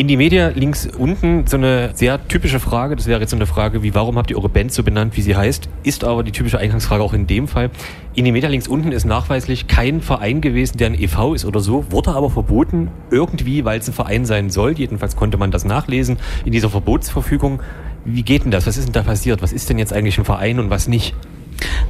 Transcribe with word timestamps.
In 0.00 0.08
die 0.08 0.16
Media 0.16 0.48
links 0.48 0.86
unten 0.86 1.46
so 1.46 1.58
eine 1.58 1.90
sehr 1.92 2.26
typische 2.26 2.58
Frage, 2.58 2.96
das 2.96 3.06
wäre 3.06 3.20
jetzt 3.20 3.32
so 3.32 3.36
eine 3.36 3.44
Frage 3.44 3.82
wie, 3.82 3.94
warum 3.94 4.16
habt 4.16 4.30
ihr 4.30 4.38
eure 4.38 4.48
Band 4.48 4.72
so 4.72 4.82
benannt, 4.82 5.14
wie 5.18 5.20
sie 5.20 5.36
heißt, 5.36 5.68
ist 5.82 6.04
aber 6.04 6.22
die 6.22 6.32
typische 6.32 6.58
Eingangsfrage 6.58 7.02
auch 7.02 7.12
in 7.12 7.26
dem 7.26 7.46
Fall. 7.46 7.68
In 8.14 8.24
die 8.24 8.32
Media 8.32 8.48
links 8.48 8.66
unten 8.66 8.92
ist 8.92 9.04
nachweislich 9.04 9.66
kein 9.66 10.00
Verein 10.00 10.40
gewesen, 10.40 10.78
der 10.78 10.86
ein 10.86 10.98
e.V. 10.98 11.34
ist 11.34 11.44
oder 11.44 11.60
so, 11.60 11.84
wurde 11.90 12.12
aber 12.12 12.30
verboten, 12.30 12.88
irgendwie, 13.10 13.66
weil 13.66 13.80
es 13.80 13.88
ein 13.88 13.92
Verein 13.92 14.24
sein 14.24 14.48
soll. 14.48 14.72
Jedenfalls 14.72 15.16
konnte 15.16 15.36
man 15.36 15.50
das 15.50 15.66
nachlesen 15.66 16.16
in 16.46 16.52
dieser 16.52 16.70
Verbotsverfügung. 16.70 17.60
Wie 18.06 18.22
geht 18.22 18.44
denn 18.44 18.52
das? 18.52 18.66
Was 18.66 18.78
ist 18.78 18.86
denn 18.86 18.94
da 18.94 19.02
passiert? 19.02 19.42
Was 19.42 19.52
ist 19.52 19.68
denn 19.68 19.78
jetzt 19.78 19.92
eigentlich 19.92 20.16
ein 20.16 20.24
Verein 20.24 20.60
und 20.60 20.70
was 20.70 20.88
nicht? 20.88 21.14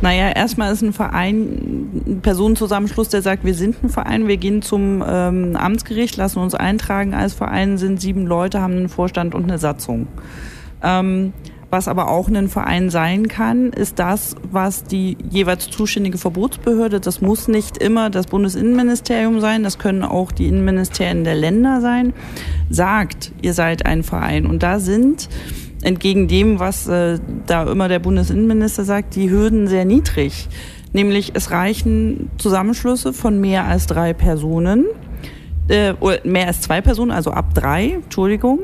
Naja, 0.01 0.31
erstmal 0.31 0.73
ist 0.73 0.83
ein 0.83 0.93
Verein 0.93 1.91
ein 2.07 2.21
Personenzusammenschluss, 2.23 3.09
der 3.09 3.23
sagt, 3.23 3.45
wir 3.45 3.55
sind 3.55 3.83
ein 3.83 3.89
Verein, 3.89 4.29
wir 4.29 4.37
gehen 4.37 4.63
zum 4.63 5.05
ähm, 5.07 5.57
Amtsgericht, 5.57 6.17
lassen 6.17 6.39
uns 6.41 6.55
eintragen 6.55 7.15
als 7.15 7.35
Verein, 7.35 7.79
sind 7.79 8.01
sieben 8.01 8.27
Leute, 8.27 8.61
haben 8.61 8.75
einen 8.75 8.89
Vorstand 8.89 9.35
und 9.35 9.45
eine 9.45 9.59
Satzung. 9.59 10.07
Ähm, 10.83 11.33
was 11.71 11.87
aber 11.87 12.09
auch 12.09 12.29
ein 12.29 12.49
Verein 12.49 12.91
sein 12.91 13.29
kann, 13.29 13.71
ist 13.71 14.01
das, 14.01 14.35
was 14.51 14.83
die 14.83 15.17
jeweils 15.31 15.71
zuständige 15.71 16.19
Verbotsbehörde, 16.19 16.99
das 16.99 17.21
muss 17.21 17.47
nicht 17.47 17.79
immer 17.79 18.11
das 18.11 18.27
Bundesinnenministerium 18.27 19.41
sein, 19.41 19.63
das 19.63 19.79
können 19.79 20.03
auch 20.03 20.33
die 20.33 20.49
Innenministerien 20.49 21.23
der 21.23 21.37
Länder 21.37 21.81
sein, 21.81 22.13
sagt, 22.71 23.31
ihr 23.41 23.55
seid 23.55 23.87
ein 23.87 24.03
Verein. 24.03 24.47
Und 24.47 24.65
da 24.65 24.81
sind 24.81 25.29
entgegen 25.83 26.29
dem, 26.29 26.59
was 26.59 26.87
äh, 26.87 27.19
da 27.47 27.65
immer 27.65 27.89
der 27.89 27.99
Bundesinnenminister 27.99 28.85
sagt, 28.85 29.15
die 29.15 29.31
Hürden 29.31 29.67
sehr 29.67 29.85
niedrig. 29.85 30.49
Nämlich 30.93 31.33
es 31.35 31.51
reichen 31.51 32.31
Zusammenschlüsse 32.39 33.13
von 33.13 33.41
mehr 33.41 33.65
als 33.65 33.87
drei 33.87 34.13
Personen, 34.13 34.87
äh, 35.69 35.95
mehr 36.25 36.49
als 36.49 36.61
zwei 36.61 36.81
Personen, 36.81 37.13
also 37.13 37.31
ab 37.31 37.55
drei, 37.55 37.99
Entschuldigung, 38.03 38.59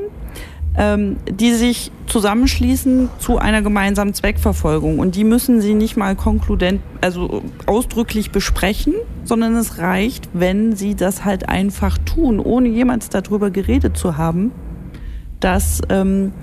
ähm, 0.77 1.17
die 1.29 1.53
sich 1.53 1.91
zusammenschließen 2.05 3.09
zu 3.17 3.37
einer 3.37 3.61
gemeinsamen 3.61 4.13
Zweckverfolgung. 4.13 4.99
Und 4.99 5.15
die 5.15 5.23
müssen 5.23 5.61
sie 5.61 5.73
nicht 5.73 5.97
mal 5.97 6.15
konkludent, 6.15 6.81
also 7.01 7.41
ausdrücklich 7.65 8.31
besprechen, 8.31 8.93
sondern 9.23 9.55
es 9.55 9.79
reicht, 9.79 10.29
wenn 10.33 10.75
sie 10.75 10.95
das 10.95 11.25
halt 11.25 11.49
einfach 11.49 11.97
tun, 11.97 12.39
ohne 12.39 12.67
jemals 12.67 13.09
darüber 13.09 13.49
geredet 13.49 13.97
zu 13.97 14.17
haben, 14.17 14.51
dass 15.39 15.81
ähm, 15.89 16.33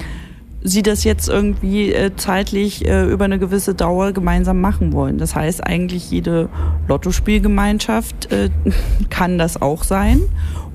sie 0.64 0.82
das 0.82 1.04
jetzt 1.04 1.28
irgendwie 1.28 1.92
äh, 1.92 2.10
zeitlich 2.16 2.88
äh, 2.88 3.04
über 3.04 3.26
eine 3.26 3.38
gewisse 3.38 3.74
Dauer 3.74 4.12
gemeinsam 4.12 4.60
machen 4.62 4.94
wollen. 4.94 5.18
Das 5.18 5.34
heißt, 5.34 5.64
eigentlich 5.64 6.10
jede 6.10 6.48
Lottospielgemeinschaft 6.88 8.32
äh, 8.32 8.48
kann 9.10 9.38
das 9.38 9.60
auch 9.60 9.84
sein. 9.84 10.20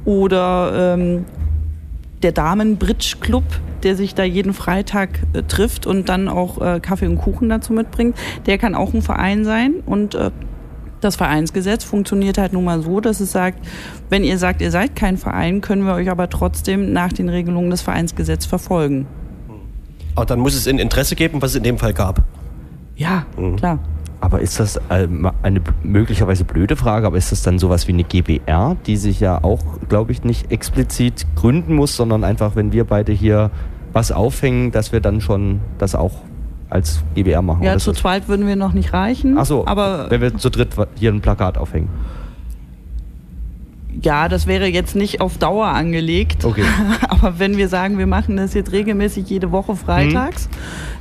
Oder 0.05 0.95
ähm, 0.95 1.25
der 2.21 2.31
Damen-Bridge-Club, 2.31 3.43
der 3.83 3.95
sich 3.95 4.13
da 4.13 4.23
jeden 4.23 4.53
Freitag 4.53 5.19
äh, 5.33 5.41
trifft 5.41 5.87
und 5.87 6.07
dann 6.07 6.29
auch 6.29 6.61
äh, 6.61 6.79
Kaffee 6.79 7.07
und 7.07 7.17
Kuchen 7.17 7.49
dazu 7.49 7.73
mitbringt, 7.73 8.15
der 8.45 8.59
kann 8.59 8.75
auch 8.75 8.93
ein 8.93 9.01
Verein 9.01 9.43
sein 9.43 9.75
und 9.85 10.13
äh, 10.15 10.29
das 11.01 11.15
Vereinsgesetz 11.15 11.85
funktioniert 11.85 12.37
halt 12.37 12.51
nun 12.51 12.65
mal 12.65 12.81
so, 12.81 12.99
dass 12.99 13.21
es 13.21 13.31
sagt, 13.31 13.65
wenn 14.09 14.25
ihr 14.25 14.37
sagt, 14.37 14.61
ihr 14.61 14.69
seid 14.69 14.97
kein 14.97 15.17
Verein, 15.17 15.61
können 15.61 15.83
wir 15.83 15.93
euch 15.93 16.11
aber 16.11 16.29
trotzdem 16.29 16.91
nach 16.91 17.13
den 17.13 17.29
Regelungen 17.29 17.69
des 17.69 17.81
Vereinsgesetzes 17.81 18.47
verfolgen. 18.47 19.07
Aber 20.19 20.25
dann 20.25 20.39
muss 20.41 20.53
es 20.53 20.67
ein 20.67 20.79
Interesse 20.79 21.15
geben, 21.15 21.41
was 21.41 21.51
es 21.51 21.55
in 21.55 21.63
dem 21.63 21.77
Fall 21.77 21.93
gab. 21.93 22.23
Ja, 22.97 23.25
mhm. 23.37 23.55
klar. 23.55 23.79
Aber 24.19 24.41
ist 24.41 24.59
das 24.59 24.77
ähm, 24.89 25.31
eine 25.43 25.61
möglicherweise 25.81 26.43
blöde 26.43 26.75
Frage, 26.75 27.07
aber 27.07 27.15
ist 27.15 27.31
das 27.31 27.41
dann 27.41 27.57
sowas 27.57 27.87
wie 27.87 27.93
eine 27.93 28.03
GBR, 28.03 28.75
die 28.85 28.97
sich 28.97 29.21
ja 29.21 29.41
auch, 29.41 29.61
glaube 29.87 30.11
ich, 30.11 30.25
nicht 30.25 30.51
explizit 30.51 31.25
gründen 31.37 31.73
muss, 31.73 31.95
sondern 31.95 32.25
einfach, 32.25 32.57
wenn 32.57 32.73
wir 32.73 32.83
beide 32.83 33.13
hier 33.13 33.49
was 33.93 34.11
aufhängen, 34.11 34.71
dass 34.71 34.91
wir 34.91 34.99
dann 34.99 35.21
schon 35.21 35.61
das 35.77 35.95
auch 35.95 36.15
als 36.69 37.01
GBR 37.15 37.41
machen? 37.41 37.63
Ja, 37.63 37.77
zu 37.77 37.93
zweit 37.93 38.27
würden 38.27 38.45
wir 38.45 38.57
noch 38.57 38.73
nicht 38.73 38.91
reichen. 38.91 39.37
Ach 39.37 39.45
so, 39.45 39.65
aber 39.67 40.07
wenn 40.09 40.19
wir 40.19 40.35
zu 40.35 40.49
dritt 40.49 40.75
hier 40.95 41.13
ein 41.13 41.21
Plakat 41.21 41.57
aufhängen. 41.57 41.87
Ja, 44.01 44.29
das 44.29 44.47
wäre 44.47 44.67
jetzt 44.67 44.95
nicht 44.95 45.19
auf 45.19 45.37
Dauer 45.37 45.67
angelegt. 45.67 46.45
Okay. 46.45 46.63
Aber 47.09 47.39
wenn 47.39 47.57
wir 47.57 47.67
sagen, 47.67 47.97
wir 47.97 48.07
machen 48.07 48.37
das 48.37 48.53
jetzt 48.53 48.71
regelmäßig 48.71 49.29
jede 49.29 49.51
Woche 49.51 49.75
freitags, 49.75 50.49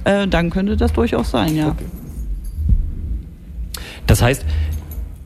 mhm. 0.04 0.10
äh, 0.10 0.26
dann 0.26 0.50
könnte 0.50 0.76
das 0.76 0.92
durchaus 0.92 1.30
sein, 1.30 1.56
ja. 1.56 1.68
Okay. 1.68 1.84
Das 4.06 4.22
heißt, 4.22 4.44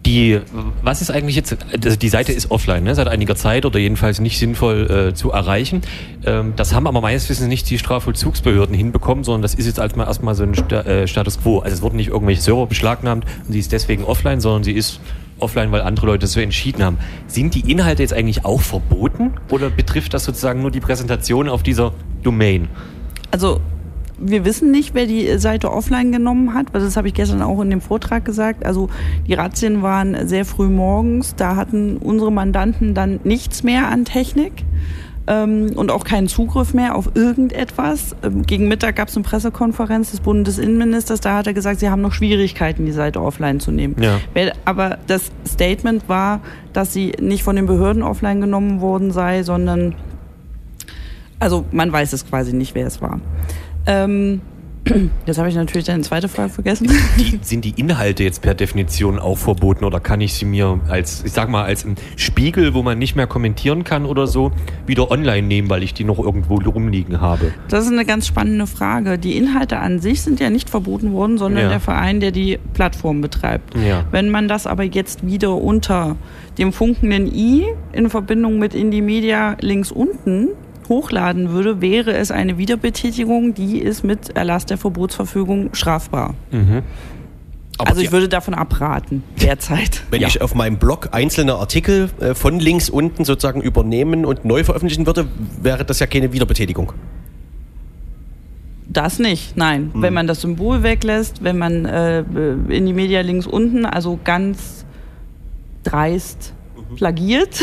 die, 0.04 0.40
was 0.82 1.00
ist 1.00 1.10
eigentlich 1.10 1.36
jetzt, 1.36 1.56
also 1.84 1.96
die 1.96 2.08
Seite 2.08 2.32
ist 2.32 2.50
offline, 2.50 2.82
ne, 2.82 2.94
seit 2.94 3.06
einiger 3.06 3.36
Zeit 3.36 3.64
oder 3.64 3.78
jedenfalls 3.78 4.20
nicht 4.20 4.38
sinnvoll 4.38 5.10
äh, 5.10 5.14
zu 5.14 5.30
erreichen. 5.30 5.82
Ähm, 6.26 6.54
das 6.56 6.74
haben 6.74 6.86
aber 6.86 7.00
meines 7.00 7.28
Wissens 7.28 7.48
nicht 7.48 7.70
die 7.70 7.78
Strafvollzugsbehörden 7.78 8.74
hinbekommen, 8.74 9.22
sondern 9.22 9.42
das 9.42 9.54
ist 9.54 9.66
jetzt 9.66 9.78
erstmal, 9.78 10.08
erstmal 10.08 10.34
so 10.34 10.42
ein 10.42 10.54
Sta 10.54 10.80
äh, 10.80 11.06
Status 11.06 11.40
Quo. 11.40 11.60
Also 11.60 11.76
es 11.76 11.82
wurden 11.82 11.96
nicht 11.96 12.08
irgendwelche 12.08 12.42
Server 12.42 12.66
beschlagnahmt 12.66 13.24
und 13.46 13.52
sie 13.52 13.60
ist 13.60 13.70
deswegen 13.70 14.02
offline, 14.02 14.40
sondern 14.40 14.64
sie 14.64 14.72
ist 14.72 15.00
offline, 15.42 15.72
weil 15.72 15.82
andere 15.82 16.06
Leute 16.06 16.26
so 16.26 16.40
entschieden 16.40 16.82
haben. 16.82 16.98
Sind 17.26 17.54
die 17.54 17.70
Inhalte 17.70 18.02
jetzt 18.02 18.14
eigentlich 18.14 18.44
auch 18.44 18.60
verboten 18.60 19.32
oder 19.50 19.70
betrifft 19.70 20.14
das 20.14 20.24
sozusagen 20.24 20.62
nur 20.62 20.70
die 20.70 20.80
Präsentation 20.80 21.48
auf 21.48 21.62
dieser 21.62 21.92
Domain? 22.22 22.68
Also 23.30 23.60
wir 24.18 24.44
wissen 24.44 24.70
nicht, 24.70 24.94
wer 24.94 25.06
die 25.06 25.38
Seite 25.38 25.72
offline 25.72 26.12
genommen 26.12 26.54
hat, 26.54 26.72
weil 26.72 26.80
das 26.80 26.96
habe 26.96 27.08
ich 27.08 27.14
gestern 27.14 27.42
auch 27.42 27.60
in 27.60 27.70
dem 27.70 27.80
Vortrag 27.80 28.24
gesagt. 28.24 28.64
Also 28.64 28.88
die 29.26 29.34
Razzien 29.34 29.82
waren 29.82 30.28
sehr 30.28 30.44
früh 30.44 30.68
morgens, 30.68 31.34
da 31.34 31.56
hatten 31.56 31.96
unsere 31.96 32.30
Mandanten 32.30 32.94
dann 32.94 33.20
nichts 33.24 33.62
mehr 33.62 33.88
an 33.88 34.04
Technik 34.04 34.64
ähm, 35.26 35.72
und 35.76 35.90
auch 35.90 36.04
keinen 36.04 36.28
Zugriff 36.28 36.74
mehr 36.74 36.94
auf 36.94 37.10
irgendetwas. 37.14 38.16
Ähm, 38.22 38.42
gegen 38.42 38.68
Mittag 38.68 38.96
gab 38.96 39.08
es 39.08 39.16
eine 39.16 39.24
Pressekonferenz 39.24 40.10
des 40.10 40.20
Bundesinnenministers, 40.20 41.20
da 41.20 41.38
hat 41.38 41.46
er 41.46 41.54
gesagt, 41.54 41.80
sie 41.80 41.88
haben 41.88 42.02
noch 42.02 42.12
Schwierigkeiten, 42.12 42.86
die 42.86 42.92
Seite 42.92 43.20
offline 43.20 43.60
zu 43.60 43.70
nehmen. 43.70 43.96
Ja. 44.00 44.20
Aber 44.64 44.98
das 45.06 45.30
Statement 45.46 46.08
war, 46.08 46.40
dass 46.72 46.92
sie 46.92 47.12
nicht 47.20 47.42
von 47.42 47.56
den 47.56 47.66
Behörden 47.66 48.02
offline 48.02 48.40
genommen 48.40 48.80
worden 48.80 49.10
sei, 49.10 49.42
sondern 49.42 49.94
also 51.38 51.64
man 51.72 51.92
weiß 51.92 52.12
es 52.12 52.24
quasi 52.24 52.52
nicht, 52.52 52.74
wer 52.74 52.86
es 52.86 53.02
war. 53.02 53.20
Ähm, 53.86 54.42
Jetzt 55.26 55.38
habe 55.38 55.48
ich 55.48 55.54
natürlich 55.54 55.86
deine 55.86 56.02
zweite 56.02 56.28
Frage 56.28 56.50
vergessen. 56.50 56.90
Die, 57.18 57.38
sind 57.42 57.64
die 57.64 57.74
Inhalte 57.76 58.24
jetzt 58.24 58.42
per 58.42 58.54
Definition 58.54 59.18
auch 59.18 59.38
verboten 59.38 59.84
oder 59.84 60.00
kann 60.00 60.20
ich 60.20 60.34
sie 60.34 60.44
mir 60.44 60.80
als, 60.88 61.22
ich 61.24 61.32
sag 61.32 61.48
mal, 61.48 61.64
als 61.64 61.84
ein 61.84 61.96
Spiegel, 62.16 62.74
wo 62.74 62.82
man 62.82 62.98
nicht 62.98 63.14
mehr 63.14 63.26
kommentieren 63.26 63.84
kann 63.84 64.04
oder 64.04 64.26
so, 64.26 64.50
wieder 64.86 65.10
online 65.10 65.46
nehmen, 65.46 65.70
weil 65.70 65.82
ich 65.82 65.94
die 65.94 66.04
noch 66.04 66.18
irgendwo 66.18 66.56
rumliegen 66.56 67.20
habe? 67.20 67.52
Das 67.68 67.84
ist 67.84 67.92
eine 67.92 68.04
ganz 68.04 68.26
spannende 68.26 68.66
Frage. 68.66 69.18
Die 69.18 69.36
Inhalte 69.36 69.78
an 69.78 70.00
sich 70.00 70.22
sind 70.22 70.40
ja 70.40 70.50
nicht 70.50 70.68
verboten 70.68 71.12
worden, 71.12 71.38
sondern 71.38 71.64
ja. 71.64 71.68
der 71.68 71.80
Verein, 71.80 72.20
der 72.20 72.32
die 72.32 72.58
Plattform 72.74 73.20
betreibt. 73.20 73.74
Ja. 73.76 74.04
Wenn 74.10 74.30
man 74.30 74.48
das 74.48 74.66
aber 74.66 74.82
jetzt 74.82 75.24
wieder 75.26 75.54
unter 75.54 76.16
dem 76.58 76.72
funkenden 76.72 77.32
i 77.32 77.66
in 77.92 78.10
Verbindung 78.10 78.58
mit 78.58 78.74
Indie 78.74 79.00
Media 79.00 79.56
links 79.60 79.90
unten 79.92 80.48
hochladen 80.92 81.50
würde, 81.50 81.80
wäre 81.80 82.12
es 82.12 82.30
eine 82.30 82.58
Wiederbetätigung, 82.58 83.54
die 83.54 83.78
ist 83.78 84.04
mit 84.04 84.36
Erlass 84.36 84.66
der 84.66 84.76
Verbotsverfügung 84.76 85.74
strafbar. 85.74 86.34
Mhm. 86.50 86.82
also 87.78 88.02
ich 88.02 88.12
würde 88.12 88.28
davon 88.28 88.54
abraten, 88.54 89.24
derzeit. 89.40 90.02
Wenn 90.10 90.20
ja. 90.20 90.28
ich 90.28 90.42
auf 90.42 90.54
meinem 90.54 90.76
Blog 90.76 91.08
einzelne 91.12 91.54
Artikel 91.54 92.10
äh, 92.20 92.34
von 92.34 92.60
links 92.60 92.90
unten 92.90 93.24
sozusagen 93.24 93.62
übernehmen 93.62 94.26
und 94.26 94.44
neu 94.44 94.64
veröffentlichen 94.64 95.06
würde, 95.06 95.26
wäre 95.60 95.84
das 95.84 95.98
ja 95.98 96.06
keine 96.06 96.32
Wiederbetätigung. 96.32 96.92
Das 98.86 99.18
nicht, 99.18 99.56
nein. 99.56 99.90
Mhm. 99.94 100.02
Wenn 100.02 100.14
man 100.14 100.26
das 100.26 100.42
Symbol 100.42 100.82
weglässt, 100.82 101.42
wenn 101.42 101.56
man 101.56 101.86
äh, 101.86 102.20
in 102.68 102.84
die 102.84 102.92
Media 102.92 103.22
links 103.22 103.46
unten, 103.46 103.86
also 103.86 104.18
ganz 104.22 104.84
dreist 105.82 106.52
plagiert, 106.96 107.60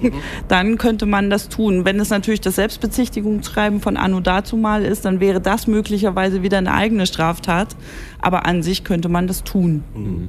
mhm. 0.00 0.12
dann 0.48 0.78
könnte 0.78 1.06
man 1.06 1.30
das 1.30 1.48
tun. 1.48 1.84
Wenn 1.84 1.98
es 2.00 2.10
natürlich 2.10 2.40
das 2.40 2.56
Selbstbezichtigungsschreiben 2.56 3.80
von 3.80 3.96
Anno 3.96 4.20
dazumal 4.20 4.84
ist, 4.84 5.04
dann 5.04 5.20
wäre 5.20 5.40
das 5.40 5.66
möglicherweise 5.66 6.42
wieder 6.42 6.58
eine 6.58 6.72
eigene 6.72 7.06
Straftat. 7.06 7.76
Aber 8.20 8.46
an 8.46 8.62
sich 8.62 8.84
könnte 8.84 9.08
man 9.08 9.26
das 9.26 9.44
tun. 9.44 9.84
Mhm. 9.94 10.28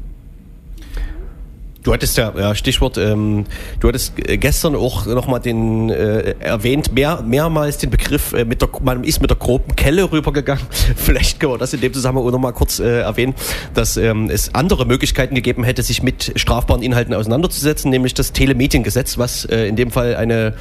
Du 1.85 1.93
hattest 1.93 2.17
ja, 2.17 2.33
ja 2.35 2.55
Stichwort, 2.55 2.97
ähm, 2.97 3.45
du 3.79 3.87
hattest 3.87 4.13
äh, 4.27 4.37
gestern 4.37 4.75
auch 4.75 5.05
nochmal 5.05 5.39
den 5.39 5.91
äh, 5.91 6.33
erwähnt, 6.39 6.91
mehr, 6.95 7.21
mehrmals 7.21 7.77
den 7.77 7.91
Begriff, 7.91 8.33
äh, 8.33 8.43
mit 8.43 8.63
der, 8.63 8.69
man 8.83 9.03
ist 9.03 9.21
mit 9.21 9.29
der 9.29 9.37
groben 9.37 9.75
Kelle 9.75 10.11
rübergegangen. 10.11 10.65
Vielleicht 10.95 11.39
können 11.39 11.53
wir 11.53 11.57
das 11.59 11.75
in 11.75 11.81
dem 11.81 11.93
Zusammenhang 11.93 12.25
auch 12.25 12.31
nochmal 12.31 12.53
kurz 12.53 12.79
äh, 12.79 13.01
erwähnen, 13.01 13.35
dass 13.75 13.97
ähm, 13.97 14.31
es 14.31 14.55
andere 14.55 14.87
Möglichkeiten 14.87 15.35
gegeben 15.35 15.63
hätte, 15.63 15.83
sich 15.83 16.01
mit 16.01 16.33
strafbaren 16.35 16.81
Inhalten 16.81 17.13
auseinanderzusetzen, 17.13 17.91
nämlich 17.91 18.15
das 18.15 18.33
Telemediengesetz, 18.33 19.19
was 19.19 19.45
äh, 19.45 19.67
in 19.67 19.75
dem 19.75 19.91
Fall 19.91 20.15
eine 20.15 20.55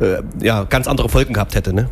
äh, 0.00 0.22
ja, 0.42 0.64
ganz 0.64 0.88
andere 0.88 1.10
Folgen 1.10 1.34
gehabt 1.34 1.56
hätte. 1.56 1.74
Ne? 1.74 1.90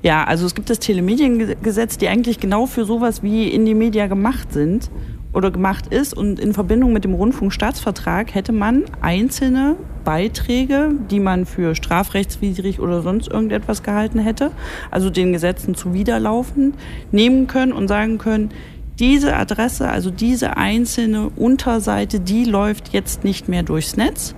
Ja, 0.00 0.22
also 0.22 0.46
es 0.46 0.54
gibt 0.54 0.70
das 0.70 0.78
Telemediengesetz, 0.78 1.98
die 1.98 2.06
eigentlich 2.06 2.38
genau 2.38 2.66
für 2.66 2.84
sowas 2.84 3.24
wie 3.24 3.48
in 3.48 3.66
die 3.66 3.74
Media 3.74 4.06
gemacht 4.06 4.52
sind 4.52 4.90
oder 5.32 5.50
gemacht 5.50 5.86
ist 5.86 6.14
und 6.14 6.38
in 6.38 6.52
Verbindung 6.52 6.92
mit 6.92 7.04
dem 7.04 7.14
Rundfunkstaatsvertrag 7.14 8.34
hätte 8.34 8.52
man 8.52 8.84
einzelne 9.00 9.76
Beiträge, 10.04 10.90
die 11.10 11.20
man 11.20 11.46
für 11.46 11.74
strafrechtswidrig 11.74 12.80
oder 12.80 13.02
sonst 13.02 13.28
irgendetwas 13.28 13.82
gehalten 13.82 14.18
hätte, 14.18 14.50
also 14.90 15.10
den 15.10 15.32
Gesetzen 15.32 15.74
zuwiderlaufend, 15.74 16.74
nehmen 17.10 17.46
können 17.46 17.72
und 17.72 17.88
sagen 17.88 18.18
können, 18.18 18.50
diese 18.98 19.34
Adresse, 19.34 19.88
also 19.88 20.10
diese 20.10 20.56
einzelne 20.56 21.30
Unterseite, 21.30 22.20
die 22.20 22.44
läuft 22.44 22.92
jetzt 22.92 23.24
nicht 23.24 23.48
mehr 23.48 23.62
durchs 23.62 23.96
Netz. 23.96 24.34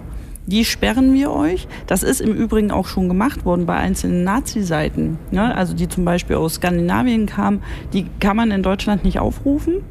Die 0.46 0.64
sperren 0.66 1.14
wir 1.14 1.32
euch. 1.32 1.66
Das 1.86 2.02
ist 2.02 2.20
im 2.20 2.32
Übrigen 2.34 2.70
auch 2.70 2.86
schon 2.86 3.08
gemacht 3.08 3.46
worden 3.46 3.64
bei 3.64 3.76
einzelnen 3.76 4.24
Nazi-Seiten. 4.24 5.18
Ne? 5.30 5.54
Also 5.54 5.74
die 5.74 5.88
zum 5.88 6.04
Beispiel 6.04 6.36
aus 6.36 6.54
Skandinavien 6.54 7.24
kamen, 7.24 7.62
die 7.94 8.06
kann 8.20 8.36
man 8.36 8.50
in 8.50 8.62
Deutschland 8.62 9.04
nicht 9.04 9.18
aufrufen 9.18 9.82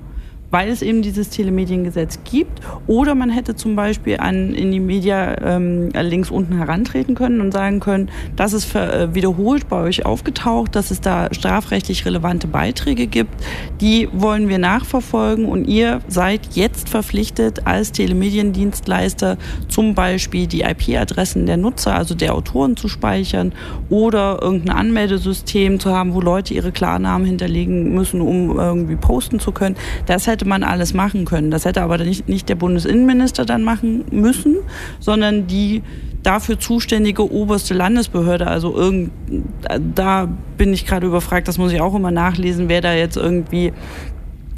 weil 0.53 0.69
es 0.69 0.83
eben 0.83 1.01
dieses 1.01 1.29
Telemediengesetz 1.29 2.19
gibt. 2.29 2.61
Oder 2.85 3.15
man 3.15 3.31
hätte 3.31 3.55
zum 3.55 3.75
Beispiel 3.75 4.17
an, 4.17 4.53
in 4.53 4.71
die 4.71 4.79
Media 4.79 5.35
ähm, 5.41 5.89
links 5.99 6.29
unten 6.29 6.57
herantreten 6.57 7.15
können 7.15 7.41
und 7.41 7.51
sagen 7.51 7.79
können, 7.79 8.11
das 8.35 8.53
ist 8.53 8.65
für, 8.65 8.93
äh, 8.93 9.15
wiederholt 9.15 9.67
bei 9.67 9.81
euch 9.81 10.05
aufgetaucht, 10.05 10.75
dass 10.75 10.91
es 10.91 11.01
da 11.01 11.33
strafrechtlich 11.33 12.05
relevante 12.05 12.45
Beiträge 12.45 13.07
gibt. 13.07 13.31
Die 13.81 14.07
wollen 14.13 14.47
wir 14.47 14.59
nachverfolgen 14.59 15.45
und 15.45 15.67
ihr 15.67 16.01
seid 16.07 16.41
jetzt 16.53 16.87
verpflichtet, 16.87 17.65
als 17.65 17.91
Telemediendienstleister 17.91 19.37
zum 19.69 19.95
Beispiel 19.95 20.45
die 20.45 20.61
IP-Adressen 20.61 21.47
der 21.47 21.57
Nutzer, 21.57 21.95
also 21.95 22.13
der 22.13 22.35
Autoren 22.35 22.77
zu 22.77 22.89
speichern 22.89 23.53
oder 23.89 24.37
irgendein 24.39 24.77
Anmeldesystem 24.77 25.79
zu 25.79 25.89
haben, 25.89 26.13
wo 26.13 26.21
Leute 26.21 26.53
ihre 26.53 26.71
Klarnamen 26.71 27.25
hinterlegen 27.25 27.91
müssen, 27.95 28.21
um 28.21 28.59
irgendwie 28.59 28.97
posten 28.97 29.39
zu 29.39 29.51
können. 29.51 29.75
Das 30.05 30.27
hätte 30.27 30.42
hätte 30.43 30.49
man 30.49 30.63
alles 30.63 30.93
machen 30.93 31.23
können. 31.23 31.51
Das 31.51 31.63
hätte 31.63 31.81
aber 31.81 31.97
nicht, 31.97 32.27
nicht 32.27 32.49
der 32.49 32.55
Bundesinnenminister 32.55 33.45
dann 33.45 33.63
machen 33.63 34.03
müssen, 34.11 34.57
sondern 34.99 35.47
die 35.47 35.81
dafür 36.21 36.59
zuständige 36.59 37.31
oberste 37.31 37.73
Landesbehörde. 37.73 38.47
Also 38.47 38.75
irgend, 38.75 39.11
da 39.95 40.27
bin 40.57 40.73
ich 40.73 40.85
gerade 40.85 41.07
überfragt, 41.07 41.47
das 41.47 41.57
muss 41.57 41.71
ich 41.71 41.79
auch 41.79 41.95
immer 41.95 42.11
nachlesen, 42.11 42.67
wer 42.67 42.81
da 42.81 42.93
jetzt 42.93 43.15
irgendwie 43.15 43.71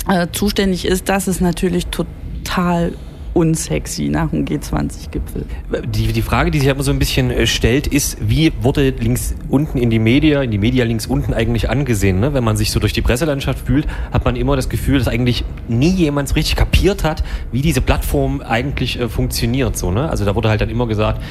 äh, 0.10 0.28
zuständig 0.32 0.86
ist. 0.86 1.08
Das 1.08 1.28
ist 1.28 1.40
natürlich 1.40 1.88
total 1.88 2.94
unsexy 3.36 4.08
nach 4.08 4.30
dem 4.30 4.46
G20-Gipfel. 4.46 5.46
Die, 5.94 6.14
die 6.14 6.22
Frage, 6.22 6.52
die 6.52 6.60
sich 6.60 6.70
immer 6.70 6.84
so 6.84 6.92
ein 6.92 7.00
bisschen 7.00 7.32
äh, 7.32 7.46
stellt, 7.46 7.86
ist, 7.86 8.18
wie 8.22 8.54
wurde 8.62 8.90
links 8.92 9.36
unten 9.50 9.78
in 9.78 9.90
die 9.90 10.00
Media, 10.00 10.42
in 10.42 10.52
die 10.52 10.58
Media 10.58 10.86
links 10.86 11.06
unten 11.06 11.34
eigentlich 11.34 11.70
angesehen? 11.70 12.22
Ne? 12.22 12.34
Wenn 12.34 12.46
man 12.46 12.56
sich 12.56 12.72
so 12.72 12.80
durch 12.80 12.94
die 12.94 13.02
Presselandschaft 13.02 13.68
fühlt, 13.68 13.88
hat 14.14 14.24
man 14.24 14.38
immer 14.38 14.56
das 14.56 14.70
Gefühl, 14.70 15.00
dass 15.00 15.10
eigentlich 15.10 15.44
nie 15.68 15.92
jemand 15.92 16.34
richtig 16.36 16.56
kapiert 16.56 17.04
hat, 17.04 17.24
wie 17.52 17.62
diese 17.62 17.82
Plattform 17.82 18.42
eigentlich 18.42 19.00
äh, 19.00 19.10
funktioniert. 19.10 19.78
So, 19.78 19.92
ne? 19.92 20.10
Also 20.10 20.24
da 20.24 20.34
wurde 20.34 20.48
halt 20.48 20.62
dann 20.62 20.70
immer 20.70 20.88
gesagt, 20.88 21.22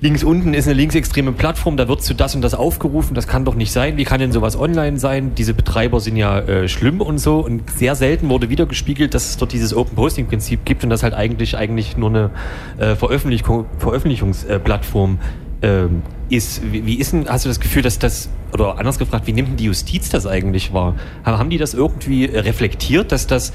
links 0.00 0.24
unten 0.24 0.54
ist 0.54 0.66
eine 0.66 0.74
linksextreme 0.74 1.32
Plattform, 1.32 1.76
da 1.76 1.88
wird 1.88 2.02
zu 2.02 2.14
das 2.14 2.34
und 2.34 2.42
das 2.42 2.54
aufgerufen, 2.54 3.14
das 3.14 3.26
kann 3.26 3.44
doch 3.44 3.54
nicht 3.54 3.72
sein. 3.72 3.96
Wie 3.96 4.04
kann 4.04 4.20
denn 4.20 4.32
sowas 4.32 4.58
online 4.58 4.98
sein? 4.98 5.34
Diese 5.34 5.54
Betreiber 5.54 6.00
sind 6.00 6.16
ja 6.16 6.38
äh, 6.40 6.68
schlimm 6.68 7.00
und 7.00 7.18
so. 7.18 7.40
Und 7.40 7.70
sehr 7.70 7.94
selten 7.94 8.28
wurde 8.28 8.50
wieder 8.50 8.66
gespiegelt, 8.66 9.14
dass 9.14 9.30
es 9.30 9.36
dort 9.36 9.52
dieses 9.52 9.74
Open 9.74 9.96
Posting 9.96 10.26
Prinzip 10.26 10.64
gibt 10.64 10.84
und 10.84 10.90
das 10.90 11.02
halt 11.02 11.14
eigentlich 11.14 11.56
eigentlich 11.56 11.96
nur 11.96 12.10
eine 12.10 12.30
äh, 12.78 12.94
Veröffentlichung, 12.94 13.66
Veröffentlichungsplattform 13.78 15.18
äh, 15.62 15.84
ist. 16.28 16.60
Wie, 16.72 16.86
wie 16.86 16.94
ist 16.94 17.12
denn, 17.12 17.28
hast 17.28 17.44
du 17.44 17.48
das 17.48 17.60
Gefühl, 17.60 17.82
dass 17.82 17.98
das, 17.98 18.28
oder 18.52 18.78
anders 18.78 18.98
gefragt, 18.98 19.26
wie 19.26 19.32
nimmt 19.32 19.48
denn 19.50 19.56
die 19.56 19.64
Justiz 19.64 20.08
das 20.10 20.26
eigentlich 20.26 20.72
wahr? 20.72 20.94
Haben 21.24 21.50
die 21.50 21.58
das 21.58 21.74
irgendwie 21.74 22.24
reflektiert, 22.26 23.12
dass 23.12 23.26
das 23.26 23.52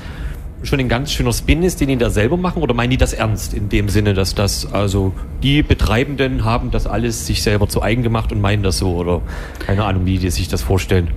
schon 0.64 0.80
ein 0.80 0.90
ganz 0.90 1.12
schöner 1.12 1.34
Spin 1.34 1.64
ist, 1.64 1.82
den 1.82 1.88
die 1.90 1.98
da 1.98 2.10
selber 2.10 2.38
machen? 2.38 2.62
Oder 2.62 2.74
meinen 2.74 2.90
die 2.90 2.98
das 2.98 3.14
ernst 3.14 3.54
in 3.54 3.70
dem 3.70 3.90
Sinne, 3.90 4.14
dass 4.14 4.36
das, 4.36 4.72
also 4.72 5.14
die 5.44 5.64
Betreibenden 5.64 6.46
haben 6.46 6.72
das 6.72 6.88
alles 6.88 7.26
sich 7.26 7.44
selber 7.44 7.68
zu 7.68 7.82
eigen 7.82 8.04
gemacht 8.04 8.32
und 8.32 8.42
meinen 8.42 8.64
das 8.64 8.78
so? 8.78 8.96
Oder 8.96 9.22
keine 9.60 9.84
Ahnung, 9.86 10.06
wie 10.06 10.18
die 10.18 10.30
sich 10.30 10.48
das 10.48 10.62
vorstellen? 10.62 11.10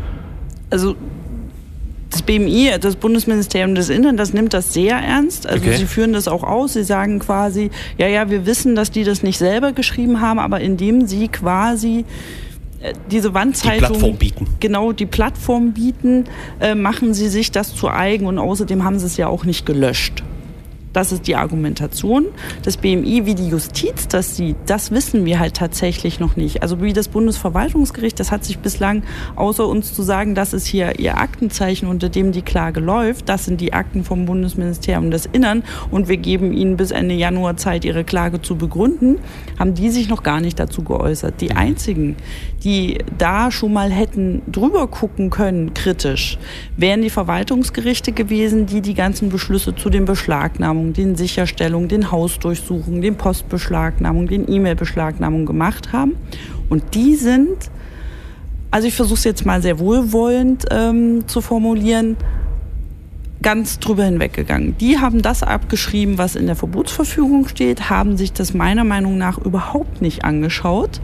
Also 0.70 0.96
das 2.10 2.22
BMI, 2.22 2.70
das 2.80 2.96
Bundesministerium 2.96 3.74
des 3.74 3.88
Innern, 3.88 4.16
das 4.16 4.32
nimmt 4.32 4.54
das 4.54 4.72
sehr 4.72 4.96
ernst. 4.96 5.48
Also 5.48 5.64
okay. 5.64 5.76
sie 5.76 5.86
führen 5.86 6.12
das 6.12 6.28
auch 6.28 6.44
aus. 6.44 6.74
Sie 6.74 6.84
sagen 6.84 7.18
quasi, 7.18 7.70
ja, 7.98 8.06
ja, 8.06 8.30
wir 8.30 8.46
wissen, 8.46 8.76
dass 8.76 8.92
die 8.92 9.02
das 9.02 9.22
nicht 9.22 9.36
selber 9.36 9.72
geschrieben 9.72 10.20
haben, 10.20 10.38
aber 10.38 10.60
indem 10.60 11.06
sie 11.06 11.28
quasi 11.28 12.04
diese 13.10 13.34
Wandzeitung, 13.34 13.78
die 13.78 13.86
Plattform 13.86 14.16
bieten. 14.16 14.46
genau 14.60 14.92
die 14.92 15.06
Plattform 15.06 15.72
bieten, 15.72 16.24
äh, 16.60 16.74
machen 16.74 17.14
sie 17.14 17.28
sich 17.28 17.50
das 17.50 17.74
zu 17.74 17.88
eigen 17.88 18.26
und 18.26 18.38
außerdem 18.38 18.84
haben 18.84 18.98
sie 18.98 19.06
es 19.06 19.16
ja 19.16 19.28
auch 19.28 19.44
nicht 19.44 19.66
gelöscht. 19.66 20.22
Das 20.94 21.10
ist 21.12 21.26
die 21.26 21.34
Argumentation 21.34 22.26
des 22.64 22.76
BMI, 22.76 23.26
wie 23.26 23.34
die 23.34 23.48
Justiz 23.48 24.08
das 24.08 24.36
sieht. 24.36 24.56
Das 24.66 24.92
wissen 24.92 25.26
wir 25.26 25.40
halt 25.40 25.54
tatsächlich 25.54 26.20
noch 26.20 26.36
nicht. 26.36 26.62
Also 26.62 26.80
wie 26.80 26.92
das 26.92 27.08
Bundesverwaltungsgericht, 27.08 28.18
das 28.18 28.30
hat 28.30 28.44
sich 28.44 28.60
bislang, 28.60 29.02
außer 29.34 29.66
uns 29.66 29.92
zu 29.92 30.02
sagen, 30.02 30.36
das 30.36 30.52
ist 30.52 30.66
hier 30.66 31.00
ihr 31.00 31.18
Aktenzeichen, 31.18 31.88
unter 31.88 32.08
dem 32.08 32.30
die 32.30 32.42
Klage 32.42 32.78
läuft, 32.78 33.28
das 33.28 33.44
sind 33.44 33.60
die 33.60 33.72
Akten 33.72 34.04
vom 34.04 34.24
Bundesministerium 34.24 35.10
des 35.10 35.26
Innern 35.26 35.64
und 35.90 36.08
wir 36.08 36.16
geben 36.16 36.52
ihnen 36.52 36.76
bis 36.76 36.92
Ende 36.92 37.16
Januar 37.16 37.56
Zeit, 37.56 37.84
ihre 37.84 38.04
Klage 38.04 38.40
zu 38.40 38.56
begründen, 38.56 39.18
haben 39.58 39.74
die 39.74 39.90
sich 39.90 40.08
noch 40.08 40.22
gar 40.22 40.40
nicht 40.40 40.60
dazu 40.60 40.82
geäußert. 40.82 41.40
Die 41.40 41.52
einzigen, 41.52 42.14
die 42.62 42.98
da 43.18 43.50
schon 43.50 43.72
mal 43.72 43.90
hätten 43.90 44.42
drüber 44.46 44.86
gucken 44.86 45.30
können, 45.30 45.74
kritisch, 45.74 46.38
wären 46.76 47.02
die 47.02 47.10
Verwaltungsgerichte 47.10 48.12
gewesen, 48.12 48.66
die 48.66 48.80
die 48.80 48.94
ganzen 48.94 49.28
Beschlüsse 49.28 49.74
zu 49.74 49.90
den 49.90 50.04
Beschlagnahmungen, 50.84 50.92
den 50.92 51.16
Sicherstellungen, 51.16 51.88
den 51.88 52.10
Hausdurchsuchungen, 52.10 53.00
den 53.00 53.16
Postbeschlagnahmungen, 53.16 54.28
den 54.28 54.50
E-Mail-Beschlagnahmungen 54.50 55.46
gemacht 55.46 55.92
haben. 55.92 56.16
Und 56.68 56.94
die 56.94 57.14
sind, 57.14 57.70
also 58.70 58.86
ich 58.88 58.94
versuche 58.94 59.18
es 59.18 59.24
jetzt 59.24 59.46
mal 59.46 59.62
sehr 59.62 59.78
wohlwollend 59.78 60.66
ähm, 60.70 61.26
zu 61.26 61.40
formulieren, 61.40 62.16
ganz 63.44 63.78
drüber 63.78 64.04
hinweggegangen. 64.04 64.76
Die 64.78 64.98
haben 64.98 65.20
das 65.20 65.42
abgeschrieben, 65.42 66.16
was 66.16 66.34
in 66.34 66.46
der 66.46 66.56
Verbotsverfügung 66.56 67.46
steht, 67.46 67.90
haben 67.90 68.16
sich 68.16 68.32
das 68.32 68.54
meiner 68.54 68.84
Meinung 68.84 69.18
nach 69.18 69.38
überhaupt 69.38 70.00
nicht 70.00 70.24
angeschaut, 70.24 71.00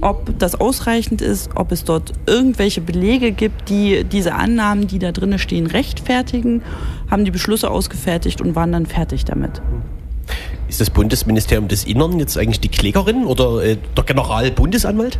ob 0.00 0.38
das 0.38 0.54
ausreichend 0.54 1.20
ist, 1.20 1.50
ob 1.56 1.72
es 1.72 1.82
dort 1.84 2.12
irgendwelche 2.26 2.80
Belege 2.80 3.32
gibt, 3.32 3.68
die 3.68 4.04
diese 4.04 4.34
Annahmen, 4.34 4.86
die 4.86 5.00
da 5.00 5.10
drinnen 5.10 5.40
stehen, 5.40 5.66
rechtfertigen, 5.66 6.62
haben 7.10 7.24
die 7.24 7.32
Beschlüsse 7.32 7.70
ausgefertigt 7.70 8.40
und 8.40 8.54
waren 8.54 8.70
dann 8.70 8.86
fertig 8.86 9.24
damit. 9.24 9.60
Ist 10.68 10.80
das 10.80 10.90
Bundesministerium 10.90 11.66
des 11.66 11.82
Innern 11.82 12.20
jetzt 12.20 12.38
eigentlich 12.38 12.60
die 12.60 12.68
Klägerin 12.68 13.26
oder 13.26 13.64
äh, 13.64 13.76
der 13.96 14.04
Generalbundesanwalt? 14.04 15.18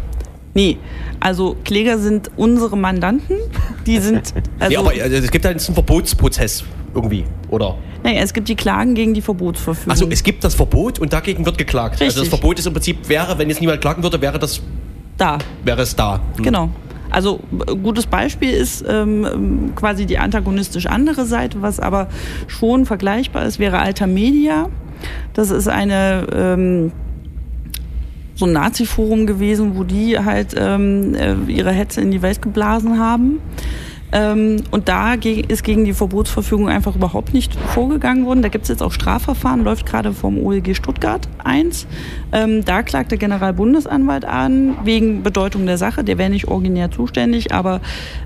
Nee, 0.55 0.79
also 1.21 1.57
Kläger 1.65 1.99
sind 1.99 2.31
unsere 2.37 2.77
Mandanten. 2.77 3.37
Die 3.87 3.99
sind. 3.99 4.35
Also, 4.59 4.75
ja, 4.75 4.81
aber 4.81 4.91
also, 4.91 5.17
es 5.17 5.31
gibt 5.31 5.45
halt 5.45 5.57
einen 5.57 5.75
Verbotsprozess 5.75 6.65
irgendwie, 6.95 7.25
oder? 7.49 7.77
Naja, 8.03 8.21
es 8.21 8.33
gibt 8.33 8.49
die 8.49 8.57
Klagen 8.57 8.95
gegen 8.95 9.15
die 9.15 9.23
Verbotsverfügung. 9.23 9.91
Also 9.91 10.07
es 10.11 10.23
gibt 10.23 10.45
das 10.45 10.55
Verbot 10.55 10.99
und 10.99 11.13
dagegen 11.13 11.47
wird 11.47 11.57
geklagt. 11.57 11.95
Richtig. 11.95 12.09
Also 12.09 12.21
das 12.21 12.29
Verbot 12.29 12.59
ist 12.59 12.67
im 12.67 12.73
Prinzip, 12.73 13.09
wäre, 13.09 13.39
wenn 13.39 13.49
jetzt 13.49 13.61
niemand 13.61 13.81
klagen 13.81 14.03
würde, 14.03 14.21
wäre 14.21 14.39
das. 14.39 14.61
Da. 15.17 15.39
Wäre 15.65 15.83
es 15.83 15.97
da. 15.97 16.21
Hm. 16.37 16.45
Genau. 16.45 16.71
Also 17.11 17.41
gutes 17.83 18.07
Beispiel 18.07 18.51
ist 18.51 18.85
ähm, 18.89 19.73
quasi 19.75 20.07
die 20.07 20.19
antagonistisch 20.19 20.87
andere 20.87 21.27
Seite, 21.27 21.61
was 21.61 21.81
aber 21.81 22.09
schon 22.47 22.87
vergleichbar 22.87 23.45
ist, 23.47 23.59
wäre 23.59 23.79
Alter 23.79 24.07
Media. 24.07 24.69
Das 25.35 25.51
ist 25.51 25.69
eine 25.69 26.27
ähm, 26.33 26.93
so 28.41 28.47
ein 28.47 28.53
Nazi-Forum 28.53 29.27
gewesen, 29.27 29.77
wo 29.77 29.85
die 29.85 30.19
halt 30.19 30.55
ähm, 30.57 31.15
äh, 31.15 31.35
ihre 31.47 31.71
Hetze 31.71 32.01
in 32.01 32.11
die 32.11 32.23
Welt 32.23 32.43
geblasen 32.43 32.99
haben. 32.99 33.39
Ähm, 34.13 34.65
und 34.71 34.89
da 34.89 35.15
ist 35.15 35.63
gegen 35.63 35.85
die 35.85 35.93
Verbotsverfügung 35.93 36.69
einfach 36.69 36.97
überhaupt 36.97 37.33
nicht 37.33 37.55
vorgegangen 37.55 38.27
worden. 38.27 38.43
Da 38.43 38.49
gibt 38.49 38.65
es 38.65 38.69
jetzt 38.69 38.83
auch 38.83 38.93
Strafverfahren, 38.93 39.63
läuft 39.63 39.87
gerade 39.87 40.13
vom 40.13 40.39
OLG 40.39 40.75
Stuttgart 40.75 41.29
1. 41.45 41.87
Ähm, 42.33 42.65
da 42.65 42.83
klagt 42.83 43.13
der 43.13 43.19
Generalbundesanwalt 43.19 44.25
an 44.25 44.77
wegen 44.85 45.23
Bedeutung 45.23 45.67
der 45.67 45.79
Sache. 45.79 46.03
Der 46.03 46.19
wäre 46.19 46.31
nicht 46.31 46.49
originär 46.49 46.91
zuständig, 46.91 47.53
aber 47.53 47.81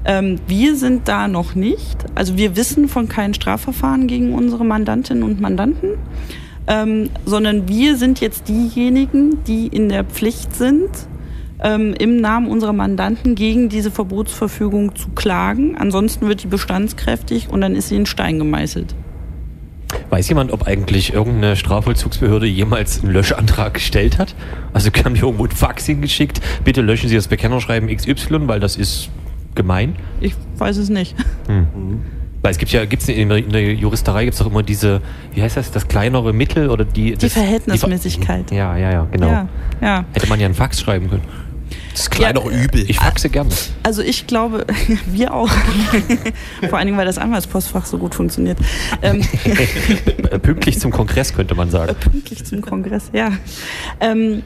ähm, 0.05 0.39
wir 0.47 0.77
sind 0.77 1.07
da 1.09 1.29
noch 1.29 1.55
nicht. 1.55 1.99
Also 2.15 2.39
wir 2.39 2.57
wissen 2.57 2.89
von 2.89 3.09
keinen 3.09 3.35
Strafverfahren 3.35 4.07
gegen 4.07 4.33
unsere 4.33 4.65
Mandantinnen 4.65 5.23
und 5.23 5.41
Mandanten 5.41 5.99
ähm, 6.67 7.11
sondern 7.25 7.69
wir 7.69 7.97
sind 7.97 8.21
jetzt 8.21 8.49
diejenigen, 8.49 9.45
die 9.45 9.67
in 9.67 9.89
der 9.89 10.05
Pflicht 10.05 10.55
sind, 10.55 10.91
ähm, 11.63 11.95
im 11.99 12.21
Namen 12.21 12.49
unserer 12.49 12.73
Mandanten 12.73 13.35
gegen 13.35 13.69
diese 13.69 13.91
Verbotsverfügung 13.91 14.95
zu 14.95 15.11
klagen. 15.11 15.77
Ansonsten 15.77 16.29
wird 16.29 16.43
die 16.43 16.47
bestandskräftig 16.47 17.49
und 17.49 17.61
dann 17.61 17.75
ist 17.75 17.89
sie 17.89 17.97
in 17.97 18.07
Stein 18.07 18.39
gemeißelt. 18.39 18.95
Weiß 20.11 20.29
jemand, 20.29 20.53
ob 20.53 20.67
eigentlich 20.67 21.13
irgendeine 21.13 21.57
Strafvollzugsbehörde 21.57 22.47
jemals 22.47 23.03
einen 23.03 23.13
Löschantrag 23.13 23.75
gestellt 23.75 24.19
hat? 24.19 24.35
Also 24.73 24.91
haben 25.05 25.15
die 25.15 25.21
irgendwo 25.21 25.45
ein 25.45 25.51
Fax 25.51 25.87
hingeschickt, 25.87 26.41
bitte 26.65 26.81
löschen 26.81 27.09
Sie 27.09 27.15
das 27.15 27.29
Bekennerschreiben 27.29 27.95
XY, 27.95 28.49
weil 28.49 28.61
das 28.61 28.77
ist 28.77 29.11
gemein? 29.55 29.97
Ich 30.21 30.35
weiß 30.59 30.77
es 30.79 30.89
nicht. 30.89 31.15
Hm. 31.47 32.03
Weil 32.45 32.51
es 32.53 32.59
gibt 32.59 32.73
ja, 32.73 32.85
gibt's 32.85 33.09
in, 33.09 33.31
der- 33.31 33.39
in 33.39 33.49
der 33.49 33.73
Juristerei 33.73 34.25
gibt 34.25 34.35
es 34.35 34.39
doch 34.39 34.47
immer 34.51 34.63
diese, 34.63 35.01
wie 35.33 35.41
heißt 35.41 35.57
das, 35.57 35.71
das 35.71 35.89
kleinere 35.89 36.35
Mittel 36.35 36.69
oder 36.69 36.85
die... 36.85 37.13
Die 37.13 37.17
das, 37.17 37.33
Verhältnismäßigkeit. 37.33 38.51
Die, 38.51 38.55
Ver- 38.57 38.77
ja, 38.77 38.77
ja, 38.77 38.93
ja, 38.93 39.09
genau. 39.11 39.29
Ja, 39.29 39.49
ja. 39.81 40.05
Hätte 40.13 40.29
man 40.29 40.39
ja 40.39 40.45
einen 40.45 40.55
Fax 40.55 40.79
schreiben 40.79 41.09
können. 41.09 41.23
Das 41.95 42.11
kleinere 42.11 42.51
Übel. 42.51 42.85
Ich 42.91 42.99
faxe 42.99 43.31
gerne. 43.31 43.49
Also 43.83 44.03
ich 44.03 44.27
glaube, 44.27 44.67
wir 45.07 45.33
auch. 45.33 45.49
Vor 46.69 46.77
allen 46.79 46.87
Dingen, 46.87 46.99
weil 46.99 47.07
das 47.07 47.17
Anwaltspostfach 47.17 47.87
so 47.87 47.97
gut 47.97 48.15
funktioniert. 48.15 48.59
Ähm, 49.01 49.23
Äh, 50.31 50.39
Pünktlich 50.39 50.79
zum 50.81 50.91
Kongress 50.91 51.33
könnte 51.35 51.55
man 51.55 51.71
sagen. 51.71 51.95
pünktlich 51.99 52.45
zum 52.45 52.61
Kongress, 52.61 53.11
ja. 53.15 53.31
Ähm, 54.01 54.43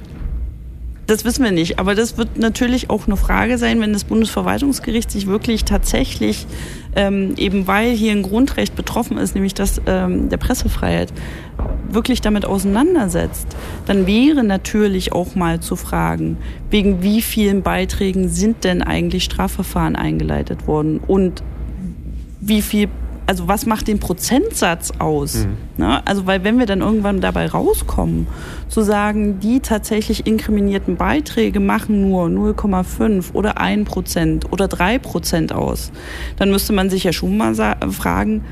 das 1.09 1.25
wissen 1.25 1.43
wir 1.43 1.53
nicht, 1.53 1.79
aber 1.79 1.95
das 1.95 2.19
wird 2.19 2.37
natürlich 2.37 2.91
auch 2.91 3.07
eine 3.07 3.17
Frage 3.17 3.57
sein, 3.57 3.81
wenn 3.81 3.95
das 3.95 4.05
Bundesverwaltungsgericht 4.05 5.11
sich 5.11 5.27
wirklich 5.27 5.65
tatsächlich, 5.65 6.47
ähm, 6.95 7.33
eben 7.39 7.67
weil 7.67 7.93
hier 7.93 8.13
ein 8.13 8.23
Grundrecht 8.23 8.77
betroffen 8.77 9.17
ist, 9.17 9.35
nämlich 9.35 9.55
das 9.55 9.81
ähm, 9.87 10.29
der 10.29 10.37
Pressefreiheit, 10.37 11.11
wirklich 11.89 12.21
damit 12.21 12.45
auseinandersetzt, 12.45 13.47
dann 13.87 14.07
wäre 14.07 14.45
natürlich 14.45 15.13
auch 15.13 15.35
mal 15.35 15.61
zu 15.61 15.77
fragen, 15.77 16.37
wegen 16.69 17.03
wie 17.03 17.23
vielen 17.23 17.63
Beiträgen 17.63 18.29
sind 18.29 18.65
denn 18.65 18.83
eigentlich 18.83 19.25
Strafverfahren 19.25 19.97
eingeleitet 19.97 20.67
worden 20.67 21.01
und 21.01 21.43
wie 22.39 22.61
viel, 22.61 22.91
also 23.29 23.47
was 23.47 23.67
macht 23.67 23.89
den 23.89 24.01
Prozentsatz 24.01 24.91
aus? 24.99 25.47
Ne? 25.77 26.01
Also, 26.07 26.27
weil 26.27 26.45
wenn 26.45 26.59
wir 26.59 26.65
dann 26.65 26.81
irgendwann 26.81 27.21
dabei 27.21 27.47
rauskommen, 27.47 28.27
zu 28.69 28.81
sagen, 28.81 29.39
die 29.39 29.61
tatsächlich 29.61 30.27
inkriminierten 30.27 30.97
Beiträge 30.97 31.61
machen 31.61 32.09
nur 32.09 32.25
0,5 32.29 33.35
oder 33.35 33.59
1 33.59 33.87
Prozent 33.87 34.51
oder 34.51 34.67
3 34.67 34.99
Prozent 34.99 35.53
aus, 35.53 35.93
dann 36.37 36.51
müsste 36.51 36.73
man 36.73 36.89
sich 36.89 37.05
ja 37.05 37.13
schon 37.13 37.37
mal 37.37 37.55
fragen, 37.91 38.45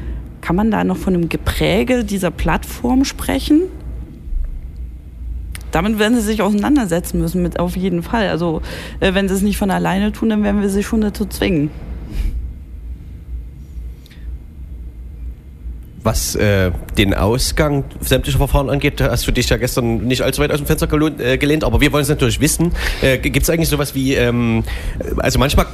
kann 0.43 0.57
man 0.57 0.71
da 0.71 0.85
noch 0.85 0.99
von 0.99 1.15
einem 1.15 1.31
Gepräge 1.31 2.05
dieser 2.05 2.31
Plattform 2.31 3.07
sprechen? 3.07 3.63
Damit 5.71 5.99
werden 5.99 6.17
sie 6.17 6.23
sich 6.23 6.43
auseinandersetzen 6.43 7.19
müssen, 7.19 7.43
mit 7.43 7.59
auf 7.59 7.79
jeden 7.79 8.03
Fall. 8.03 8.29
Also, 8.29 8.61
äh, 9.01 9.15
wenn 9.15 9.27
sie 9.27 9.35
es 9.35 9.43
nicht 9.43 9.57
von 9.57 9.71
alleine 9.71 10.13
tun, 10.13 10.29
dann 10.29 10.45
werden 10.45 10.61
wir 10.61 10.69
sie 10.69 10.83
schon 10.83 11.01
dazu 11.01 11.25
zwingen. 11.25 11.71
Was 16.07 16.37
äh, 16.37 16.71
den 16.97 17.15
Ausgang 17.15 17.83
sämtlicher 17.99 18.39
Verfahren 18.39 18.71
angeht, 18.71 19.01
hast 19.01 19.27
du 19.27 19.33
dich 19.33 19.49
ja 19.49 19.57
gestern 19.57 20.07
nicht 20.07 20.23
allzu 20.23 20.41
weit 20.41 20.53
aus 20.53 20.59
dem 20.59 20.67
Fenster 20.67 20.87
gelohnt, 20.87 21.21
äh, 21.21 21.37
gelehnt, 21.37 21.65
aber 21.65 21.81
wir 21.81 21.91
wollen 21.91 22.05
es 22.05 22.09
natürlich 22.09 22.41
wissen. 22.41 22.71
Äh, 23.03 23.19
Gibt 23.19 23.43
es 23.43 23.51
eigentlich 23.51 23.69
sowas 23.69 23.97
wie, 23.97 24.15
ähm, 24.15 24.63
also 25.17 25.41
manchmal 25.41 25.67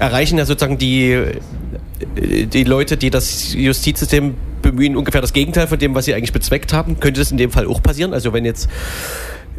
erreichen 0.00 0.36
ja 0.36 0.46
sozusagen 0.46 0.78
die, 0.78 1.12
äh, 1.12 2.46
die 2.46 2.64
Leute, 2.64 2.96
die 2.96 3.10
das 3.10 3.54
Justizsystem 3.54 4.34
bemühen, 4.62 4.96
ungefähr 4.96 5.20
das 5.20 5.32
Gegenteil 5.32 5.68
von 5.68 5.78
dem, 5.78 5.94
was 5.94 6.06
sie 6.06 6.14
eigentlich 6.14 6.32
bezweckt 6.32 6.72
haben. 6.72 6.98
Könnte 6.98 7.20
das 7.20 7.30
in 7.30 7.36
dem 7.36 7.52
Fall 7.52 7.68
auch 7.68 7.80
passieren? 7.80 8.14
Also 8.14 8.32
wenn 8.32 8.44
jetzt 8.44 8.68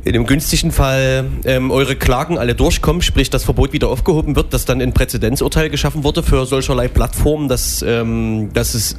in 0.04 0.12
dem 0.12 0.26
günstigen 0.26 0.74
Fall 0.74 1.28
ähm, 1.46 1.72
eure 1.72 1.96
Klagen 1.96 2.38
alle 2.38 2.56
durchkommen, 2.56 3.02
sprich 3.02 3.30
das 3.30 3.46
Verbot 3.46 3.72
wieder 3.72 3.88
aufgehoben 3.88 4.36
wird, 4.36 4.54
dass 4.54 4.66
dann 4.66 4.82
ein 4.82 4.92
Präzedenzurteil 4.92 5.70
geschaffen 5.70 6.04
wurde 6.04 6.24
für 6.24 6.46
solcherlei 6.46 6.90
Plattformen, 6.90 7.48
dass, 7.48 7.82
ähm, 7.88 8.50
dass 8.54 8.74
es 8.74 8.98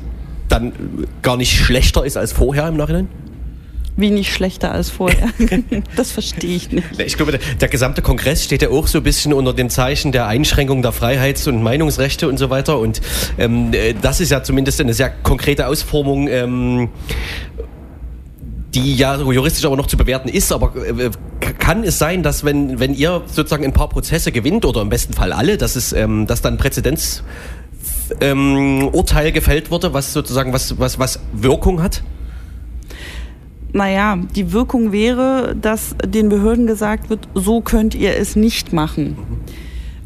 dann 0.50 0.72
gar 1.22 1.36
nicht 1.36 1.52
schlechter 1.56 2.04
ist 2.04 2.16
als 2.16 2.32
vorher 2.32 2.68
im 2.68 2.76
Nachhinein? 2.76 3.08
Wie 3.96 4.10
nicht 4.10 4.32
schlechter 4.32 4.72
als 4.72 4.88
vorher. 4.88 5.28
das 5.96 6.10
verstehe 6.12 6.56
ich 6.56 6.70
nicht. 6.70 6.86
Ich 7.04 7.16
glaube, 7.16 7.38
der, 7.60 7.68
gesamte 7.68 8.00
Kongress 8.00 8.44
steht 8.44 8.62
ja 8.62 8.70
auch 8.70 8.86
so 8.86 8.98
ein 8.98 9.04
bisschen 9.04 9.32
unter 9.34 9.52
dem 9.52 9.68
Zeichen 9.68 10.10
der 10.12 10.26
Einschränkung 10.26 10.80
der 10.80 10.92
Freiheits- 10.92 11.46
und 11.48 11.62
Meinungsrechte 11.62 12.26
und 12.28 12.38
so 12.38 12.48
weiter. 12.48 12.78
Und 12.78 13.00
ähm, 13.36 13.72
äh, 13.74 13.94
das 14.00 14.20
ist 14.20 14.30
ja 14.30 14.42
zumindest 14.42 14.80
eine 14.80 14.94
sehr 14.94 15.10
konkrete 15.10 15.66
Ausformung, 15.66 16.28
ähm, 16.28 16.88
die 18.74 18.94
ja 18.94 19.20
juristisch 19.20 19.64
aber 19.64 19.76
noch 19.76 19.88
zu 19.88 19.96
bewerten 19.96 20.28
ist. 20.28 20.52
Aber 20.52 20.72
äh, 20.76 21.10
k- 21.40 21.52
kann 21.58 21.82
es 21.82 21.98
sein, 21.98 22.22
dass 22.22 22.44
wenn, 22.44 22.78
wenn 22.78 22.94
ihr 22.94 23.22
sozusagen 23.26 23.64
ein 23.64 23.72
paar 23.72 23.88
Prozesse 23.88 24.30
gewinnt 24.32 24.64
oder 24.64 24.80
im 24.82 24.88
besten 24.88 25.12
Fall 25.12 25.32
alle, 25.32 25.58
dass 25.58 25.74
es, 25.76 25.92
ähm, 25.92 26.26
dass 26.26 26.40
dann 26.40 26.56
Präzedenz 26.56 27.22
ähm, 28.20 28.88
Urteil 28.92 29.32
gefällt 29.32 29.70
wurde, 29.70 29.92
was 29.92 30.12
sozusagen 30.12 30.52
was, 30.52 30.78
was, 30.78 30.98
was 30.98 31.20
Wirkung 31.32 31.82
hat? 31.82 32.02
Naja, 33.72 34.18
die 34.34 34.52
Wirkung 34.52 34.90
wäre, 34.90 35.54
dass 35.60 35.94
den 36.04 36.28
Behörden 36.28 36.66
gesagt 36.66 37.08
wird, 37.08 37.28
so 37.34 37.60
könnt 37.60 37.94
ihr 37.94 38.16
es 38.16 38.34
nicht 38.34 38.72
machen. 38.72 39.16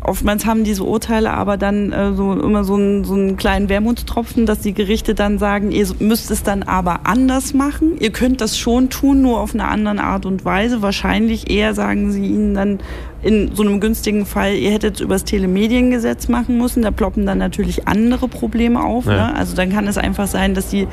Oftmals 0.05 0.45
haben 0.45 0.65
diese 0.65 0.85
Urteile 0.85 1.33
aber 1.33 1.57
dann 1.57 1.91
äh, 1.91 2.13
so 2.13 2.33
immer 2.35 2.63
so 2.63 2.75
einen, 2.75 3.05
so 3.05 3.15
einen 3.15 3.39
kleinen 3.39 3.71
Wermutstropfen, 3.71 4.45
dass 4.45 4.61
die 4.61 4.75
Gerichte 4.75 5.15
dann 5.15 5.39
sagen, 5.39 5.73
ihr 5.73 5.87
müsst 5.99 6.31
es 6.31 6.43
dann 6.43 6.63
aber 6.63 7.01
anders 7.05 7.55
machen. 7.55 7.97
Ihr 7.99 8.13
könnt 8.13 8.43
das 8.43 8.59
schon 8.59 8.91
tun, 8.91 9.23
nur 9.23 9.41
auf 9.41 9.55
eine 9.55 9.67
andere 9.67 10.05
Art 10.05 10.27
und 10.27 10.45
Weise. 10.45 10.83
Wahrscheinlich 10.83 11.51
eher 11.51 11.75
sagen 11.75 12.13
sie 12.13 12.27
ihnen 12.27 12.55
dann 12.55 12.81
in 13.23 13.55
so 13.55 13.63
einem 13.63 13.81
günstigen 13.81 14.27
Fall, 14.27 14.55
ihr 14.55 14.71
hättet 14.71 14.97
es 14.97 15.01
übers 15.01 15.25
Telemediengesetz 15.25 16.29
machen 16.29 16.59
müssen. 16.59 16.83
Da 16.83 16.91
ploppen 16.91 17.25
dann 17.25 17.39
natürlich 17.39 17.89
andere 17.89 18.29
Probleme 18.29 18.85
auf. 18.85 19.07
Ja. 19.07 19.13
Ne? 19.13 19.35
Also 19.35 19.57
dann 19.57 19.71
kann 19.71 19.87
es 19.87 19.97
einfach 19.97 20.27
sein, 20.27 20.55
dass 20.55 20.69
die 20.69 20.87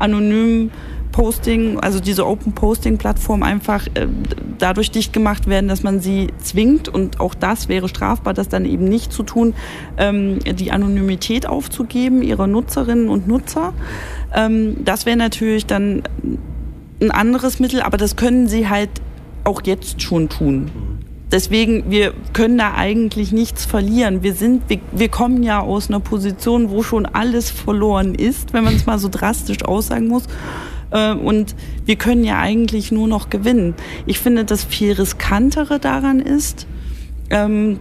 anonymen 0.00 0.72
Posting, 1.16 1.80
also 1.80 1.98
diese 1.98 2.26
Open 2.26 2.52
Posting 2.52 2.98
Plattform 2.98 3.42
einfach 3.42 3.86
äh, 3.94 4.06
dadurch 4.58 4.90
dicht 4.90 5.14
gemacht 5.14 5.46
werden, 5.46 5.66
dass 5.66 5.82
man 5.82 6.00
sie 6.00 6.26
zwingt 6.42 6.90
und 6.90 7.20
auch 7.20 7.34
das 7.34 7.70
wäre 7.70 7.88
strafbar, 7.88 8.34
das 8.34 8.50
dann 8.50 8.66
eben 8.66 8.84
nicht 8.84 9.14
zu 9.14 9.22
tun, 9.22 9.54
ähm, 9.96 10.40
die 10.40 10.72
Anonymität 10.72 11.46
aufzugeben 11.46 12.20
ihrer 12.20 12.46
Nutzerinnen 12.46 13.08
und 13.08 13.26
Nutzer. 13.28 13.72
Ähm, 14.34 14.76
das 14.84 15.06
wäre 15.06 15.16
natürlich 15.16 15.64
dann 15.64 16.02
ein 17.00 17.10
anderes 17.10 17.60
Mittel, 17.60 17.80
aber 17.80 17.96
das 17.96 18.16
können 18.16 18.46
sie 18.46 18.68
halt 18.68 18.90
auch 19.44 19.62
jetzt 19.64 20.02
schon 20.02 20.28
tun. 20.28 20.70
Deswegen, 21.32 21.90
wir 21.90 22.12
können 22.34 22.58
da 22.58 22.74
eigentlich 22.74 23.32
nichts 23.32 23.64
verlieren. 23.64 24.22
Wir 24.22 24.34
sind, 24.34 24.64
wir, 24.68 24.80
wir 24.92 25.08
kommen 25.08 25.42
ja 25.42 25.60
aus 25.60 25.88
einer 25.88 26.00
Position, 26.00 26.68
wo 26.68 26.82
schon 26.82 27.06
alles 27.06 27.50
verloren 27.50 28.14
ist, 28.14 28.52
wenn 28.52 28.64
man 28.64 28.76
es 28.76 28.84
mal 28.84 28.98
so 28.98 29.08
drastisch 29.08 29.64
aussagen 29.64 30.08
muss. 30.08 30.24
Äh, 30.90 31.12
Und 31.12 31.54
wir 31.84 31.96
können 31.96 32.24
ja 32.24 32.38
eigentlich 32.38 32.92
nur 32.92 33.08
noch 33.08 33.30
gewinnen. 33.30 33.74
Ich 34.06 34.18
finde, 34.18 34.44
das 34.44 34.64
viel 34.64 34.92
riskantere 34.92 35.78
daran 35.78 36.20
ist, 36.20 36.66
ähm, 37.30 37.78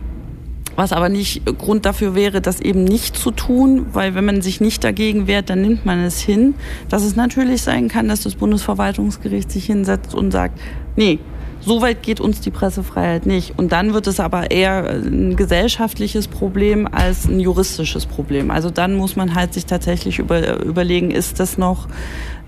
was 0.76 0.92
aber 0.92 1.08
nicht 1.08 1.46
Grund 1.58 1.86
dafür 1.86 2.16
wäre, 2.16 2.42
das 2.42 2.60
eben 2.60 2.84
nicht 2.84 3.16
zu 3.16 3.32
tun, 3.32 3.86
weil 3.94 4.14
wenn 4.14 4.26
man 4.26 4.42
sich 4.42 4.60
nicht 4.60 4.84
dagegen 4.84 5.26
wehrt, 5.28 5.50
dann 5.50 5.62
nimmt 5.62 5.86
man 5.86 6.00
es 6.00 6.20
hin, 6.20 6.56
dass 6.90 7.04
es 7.04 7.16
natürlich 7.16 7.62
sein 7.62 7.88
kann, 7.88 8.10
dass 8.10 8.24
das 8.24 8.36
Bundesverwaltungsgericht 8.36 9.50
sich 9.50 9.68
hinsetzt 9.68 10.14
und 10.14 10.32
sagt, 10.32 10.60
nee, 10.98 11.20
so 11.66 11.82
weit 11.82 12.04
geht 12.04 12.22
uns 12.22 12.42
die 12.42 12.52
Pressefreiheit 12.52 13.26
nicht. 13.26 13.58
Und 13.58 13.72
dann 13.72 13.94
wird 13.94 14.06
es 14.08 14.20
aber 14.20 14.52
eher 14.52 14.88
ein 14.88 15.36
gesellschaftliches 15.36 16.28
Problem 16.28 16.88
als 16.90 17.26
ein 17.26 17.40
juristisches 17.40 18.06
Problem. 18.06 18.52
Also 18.52 18.70
dann 18.70 18.94
muss 18.96 19.16
man 19.16 19.34
halt 19.34 19.54
sich 19.54 19.66
tatsächlich 19.66 20.20
über, 20.20 20.64
überlegen, 20.64 21.10
ist 21.10 21.40
das 21.40 21.58
noch 21.58 21.88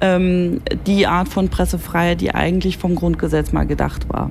ähm, 0.02 0.62
die 0.86 1.08
Art 1.08 1.30
von 1.30 1.50
Pressefreiheit, 1.50 2.22
die 2.22 2.36
eigentlich 2.36 2.78
vom 2.78 2.94
Grundgesetz 2.94 3.52
mal 3.52 3.66
gedacht 3.66 4.08
war. 4.10 4.30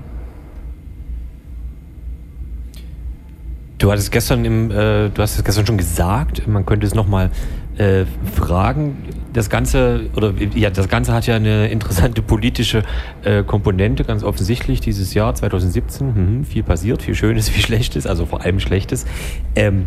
Du 3.78 3.90
hattest 3.90 4.10
gestern 4.10 4.44
im, 4.44 4.70
äh, 4.70 5.10
du 5.10 5.18
hast 5.18 5.36
es 5.36 5.44
gestern 5.44 5.66
schon 5.66 5.76
gesagt, 5.76 6.46
man 6.46 6.64
könnte 6.64 6.86
es 6.86 6.94
nochmal 6.94 7.30
äh, 7.78 8.04
fragen. 8.34 8.96
Das 9.32 9.50
Ganze, 9.50 10.08
oder 10.16 10.32
ja, 10.54 10.70
das 10.70 10.88
Ganze 10.88 11.12
hat 11.12 11.26
ja 11.26 11.36
eine 11.36 11.68
interessante 11.68 12.22
politische 12.22 12.82
äh, 13.22 13.42
Komponente, 13.42 14.04
ganz 14.04 14.22
offensichtlich, 14.22 14.80
dieses 14.80 15.14
Jahr 15.14 15.34
2017. 15.34 16.06
Mhm, 16.06 16.44
viel 16.44 16.62
passiert, 16.62 17.02
viel 17.02 17.14
Schönes, 17.14 17.48
viel 17.50 17.62
Schlechtes, 17.62 18.06
also 18.06 18.26
vor 18.26 18.42
allem 18.42 18.60
Schlechtes. 18.60 19.04
Ähm, 19.54 19.86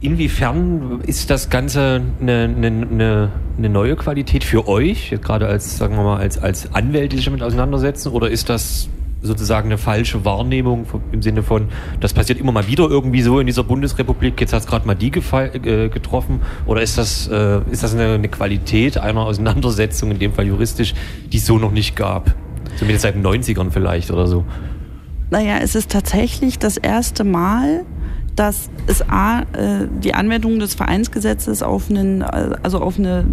Inwiefern 0.00 1.00
ist 1.06 1.30
das 1.30 1.48
Ganze 1.48 2.02
eine, 2.20 2.42
eine, 2.44 3.30
eine, 3.56 3.68
neue 3.70 3.96
Qualität 3.96 4.44
für 4.44 4.68
euch, 4.68 5.16
gerade 5.22 5.46
als, 5.46 5.78
sagen 5.78 5.96
wir 5.96 6.02
mal, 6.02 6.18
als, 6.18 6.36
als 6.36 6.74
Anwälte, 6.74 7.08
die 7.10 7.16
sich 7.16 7.24
damit 7.24 7.42
auseinandersetzen, 7.42 8.12
oder 8.12 8.28
ist 8.28 8.50
das 8.50 8.90
sozusagen 9.24 9.68
eine 9.68 9.78
falsche 9.78 10.24
Wahrnehmung 10.24 10.86
im 11.12 11.22
Sinne 11.22 11.42
von, 11.42 11.68
das 12.00 12.12
passiert 12.12 12.38
immer 12.38 12.52
mal 12.52 12.66
wieder 12.66 12.88
irgendwie 12.88 13.22
so 13.22 13.40
in 13.40 13.46
dieser 13.46 13.64
Bundesrepublik, 13.64 14.40
jetzt 14.40 14.52
hat 14.52 14.60
es 14.60 14.66
gerade 14.66 14.86
mal 14.86 14.94
die 14.94 15.08
äh, 15.08 15.88
getroffen, 15.88 16.40
oder 16.66 16.82
ist 16.82 16.98
das, 16.98 17.26
äh, 17.28 17.60
ist 17.70 17.82
das 17.82 17.94
eine, 17.94 18.14
eine 18.14 18.28
Qualität 18.28 18.98
einer 18.98 19.22
Auseinandersetzung, 19.22 20.10
in 20.10 20.18
dem 20.18 20.32
Fall 20.32 20.46
juristisch, 20.46 20.94
die 21.32 21.38
es 21.38 21.46
so 21.46 21.58
noch 21.58 21.72
nicht 21.72 21.96
gab? 21.96 22.34
Zumindest 22.76 23.02
seit 23.02 23.14
den 23.14 23.26
90ern 23.26 23.70
vielleicht 23.70 24.10
oder 24.10 24.26
so. 24.26 24.44
Naja, 25.30 25.58
es 25.62 25.74
ist 25.74 25.90
tatsächlich 25.90 26.58
das 26.58 26.76
erste 26.76 27.24
Mal, 27.24 27.84
dass 28.36 28.68
es 28.86 29.08
A, 29.08 29.40
äh, 29.40 29.86
die 30.02 30.14
Anwendung 30.14 30.58
des 30.58 30.74
Vereinsgesetzes 30.74 31.62
auf, 31.62 31.88
einen, 31.88 32.22
also 32.22 32.80
auf 32.80 32.98
eine 32.98 33.24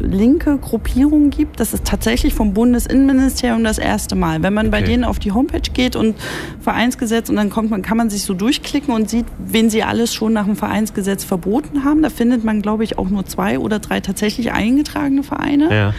linke 0.00 0.58
Gruppierung 0.58 1.30
gibt. 1.30 1.60
Das 1.60 1.72
ist 1.72 1.84
tatsächlich 1.84 2.34
vom 2.34 2.52
Bundesinnenministerium 2.52 3.64
das 3.64 3.78
erste 3.78 4.16
Mal. 4.16 4.42
Wenn 4.42 4.52
man 4.52 4.68
okay. 4.68 4.80
bei 4.80 4.82
denen 4.82 5.04
auf 5.04 5.18
die 5.18 5.32
Homepage 5.32 5.70
geht 5.72 5.96
und 5.96 6.16
Vereinsgesetz 6.60 7.30
und 7.30 7.36
dann 7.36 7.48
kommt 7.48 7.70
man, 7.70 7.82
kann 7.82 7.96
man 7.96 8.10
sich 8.10 8.24
so 8.24 8.34
durchklicken 8.34 8.94
und 8.94 9.08
sieht, 9.08 9.26
wen 9.38 9.70
sie 9.70 9.82
alles 9.82 10.12
schon 10.12 10.32
nach 10.32 10.44
dem 10.44 10.56
Vereinsgesetz 10.56 11.24
verboten 11.24 11.84
haben. 11.84 12.02
Da 12.02 12.10
findet 12.10 12.44
man, 12.44 12.60
glaube 12.60 12.84
ich, 12.84 12.98
auch 12.98 13.08
nur 13.08 13.24
zwei 13.26 13.58
oder 13.58 13.78
drei 13.78 14.00
tatsächlich 14.00 14.52
eingetragene 14.52 15.22
Vereine. 15.22 15.74
Ja. 15.74 15.94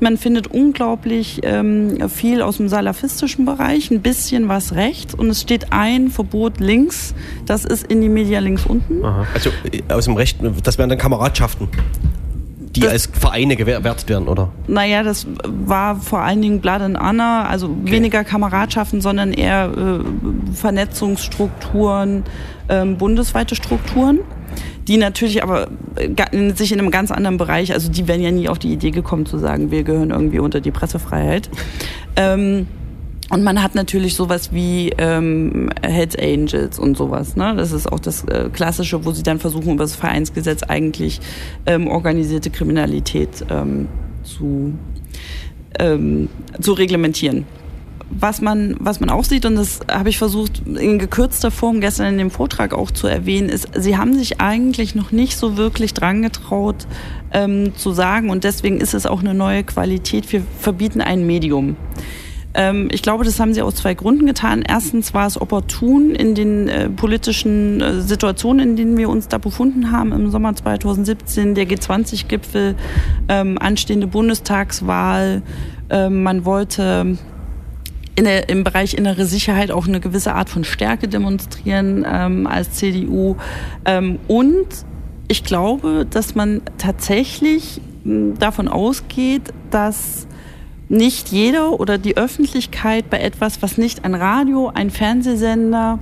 Man 0.00 0.18
findet 0.18 0.46
unglaublich 0.48 1.40
ähm, 1.42 2.08
viel 2.08 2.42
aus 2.42 2.58
dem 2.58 2.68
salafistischen 2.68 3.44
Bereich, 3.44 3.90
ein 3.90 4.02
bisschen 4.02 4.48
was 4.48 4.74
rechts 4.74 5.14
und 5.14 5.30
es 5.30 5.40
steht 5.40 5.72
ein 5.72 6.10
Verbot 6.10 6.60
links. 6.60 7.14
Das 7.46 7.64
ist 7.64 7.86
in 7.86 8.03
die 8.04 8.08
Media 8.08 8.38
links 8.38 8.64
unten. 8.66 9.04
Aha. 9.04 9.26
Also 9.34 9.50
äh, 9.70 9.92
aus 9.92 10.04
dem 10.04 10.14
Recht, 10.14 10.38
das 10.62 10.78
wären 10.78 10.88
dann 10.88 10.98
Kameradschaften 10.98 11.68
die 12.74 12.80
das, 12.80 12.92
als 12.92 13.10
Vereine 13.12 13.56
gewertet 13.56 14.08
werden, 14.08 14.28
oder? 14.28 14.50
Naja, 14.66 15.02
das 15.02 15.26
war 15.44 15.96
vor 15.96 16.20
allen 16.20 16.42
Dingen 16.42 16.60
Blood 16.60 16.80
and 16.80 16.98
Honor, 16.98 17.46
also 17.48 17.66
okay. 17.66 17.92
weniger 17.92 18.24
Kameradschaften, 18.24 19.00
sondern 19.00 19.32
eher 19.32 19.70
äh, 19.70 20.54
Vernetzungsstrukturen, 20.54 22.24
äh, 22.68 22.84
bundesweite 22.84 23.54
Strukturen, 23.54 24.20
die 24.88 24.96
natürlich 24.96 25.42
aber 25.42 25.68
äh, 25.96 26.52
sich 26.54 26.72
in 26.72 26.80
einem 26.80 26.90
ganz 26.90 27.10
anderen 27.10 27.36
Bereich, 27.36 27.72
also 27.72 27.90
die 27.90 28.08
wären 28.08 28.20
ja 28.20 28.30
nie 28.30 28.48
auf 28.48 28.58
die 28.58 28.72
Idee 28.72 28.90
gekommen 28.90 29.26
zu 29.26 29.38
sagen, 29.38 29.70
wir 29.70 29.84
gehören 29.84 30.10
irgendwie 30.10 30.40
unter 30.40 30.60
die 30.60 30.72
Pressefreiheit. 30.72 31.48
Ähm, 32.16 32.66
und 33.30 33.42
man 33.42 33.62
hat 33.62 33.74
natürlich 33.74 34.14
sowas 34.14 34.52
wie 34.52 34.90
ähm, 34.98 35.70
Hells 35.82 36.16
Angels 36.16 36.78
und 36.78 36.96
sowas. 36.96 37.36
Ne? 37.36 37.54
Das 37.56 37.72
ist 37.72 37.90
auch 37.90 38.00
das 38.00 38.24
äh, 38.24 38.50
Klassische, 38.52 39.04
wo 39.04 39.12
sie 39.12 39.22
dann 39.22 39.38
versuchen, 39.38 39.72
über 39.74 39.84
das 39.84 39.94
Vereinsgesetz 39.94 40.62
eigentlich 40.62 41.20
ähm, 41.66 41.86
organisierte 41.88 42.50
Kriminalität 42.50 43.46
ähm, 43.50 43.88
zu, 44.22 44.74
ähm, 45.78 46.28
zu 46.60 46.74
reglementieren. 46.74 47.46
Was 48.10 48.42
man, 48.42 48.76
was 48.78 49.00
man 49.00 49.08
auch 49.08 49.24
sieht, 49.24 49.46
und 49.46 49.56
das 49.56 49.80
habe 49.90 50.10
ich 50.10 50.18
versucht 50.18 50.62
in 50.66 50.98
gekürzter 50.98 51.50
Form 51.50 51.80
gestern 51.80 52.06
in 52.08 52.18
dem 52.18 52.30
Vortrag 52.30 52.74
auch 52.74 52.90
zu 52.90 53.06
erwähnen, 53.06 53.48
ist, 53.48 53.68
sie 53.74 53.96
haben 53.96 54.16
sich 54.16 54.40
eigentlich 54.40 54.94
noch 54.94 55.10
nicht 55.10 55.36
so 55.36 55.56
wirklich 55.56 55.94
dran 55.94 56.20
getraut 56.20 56.86
ähm, 57.32 57.72
zu 57.74 57.92
sagen, 57.92 58.28
und 58.28 58.44
deswegen 58.44 58.80
ist 58.80 58.94
es 58.94 59.06
auch 59.06 59.20
eine 59.20 59.34
neue 59.34 59.64
Qualität, 59.64 60.30
wir 60.30 60.42
verbieten 60.60 61.00
ein 61.00 61.26
Medium. 61.26 61.76
Ähm, 62.54 62.88
ich 62.92 63.02
glaube, 63.02 63.24
das 63.24 63.40
haben 63.40 63.52
sie 63.52 63.62
aus 63.62 63.76
zwei 63.76 63.94
Gründen 63.94 64.26
getan. 64.26 64.62
Erstens 64.66 65.12
war 65.12 65.26
es 65.26 65.40
opportun 65.40 66.14
in 66.14 66.34
den 66.34 66.68
äh, 66.68 66.88
politischen 66.88 67.80
äh, 67.80 68.00
Situationen, 68.00 68.70
in 68.70 68.76
denen 68.76 68.96
wir 68.96 69.08
uns 69.08 69.28
da 69.28 69.38
befunden 69.38 69.90
haben 69.90 70.12
im 70.12 70.30
Sommer 70.30 70.54
2017, 70.54 71.54
der 71.54 71.66
G20-Gipfel, 71.66 72.76
ähm, 73.28 73.58
anstehende 73.58 74.06
Bundestagswahl. 74.06 75.42
Ähm, 75.90 76.22
man 76.22 76.44
wollte 76.44 77.18
der, 78.16 78.48
im 78.48 78.62
Bereich 78.62 78.94
innere 78.94 79.26
Sicherheit 79.26 79.70
auch 79.70 79.88
eine 79.88 80.00
gewisse 80.00 80.34
Art 80.34 80.48
von 80.48 80.64
Stärke 80.64 81.08
demonstrieren 81.08 82.06
ähm, 82.08 82.46
als 82.46 82.72
CDU. 82.72 83.36
Ähm, 83.84 84.18
und 84.28 84.66
ich 85.26 85.42
glaube, 85.42 86.06
dass 86.08 86.34
man 86.34 86.62
tatsächlich 86.78 87.80
davon 88.04 88.68
ausgeht, 88.68 89.52
dass 89.70 90.26
nicht 90.88 91.28
jeder 91.28 91.80
oder 91.80 91.98
die 91.98 92.16
Öffentlichkeit 92.16 93.10
bei 93.10 93.20
etwas, 93.20 93.62
was 93.62 93.78
nicht 93.78 94.04
ein 94.04 94.14
Radio, 94.14 94.70
ein 94.74 94.90
Fernsehsender 94.90 95.98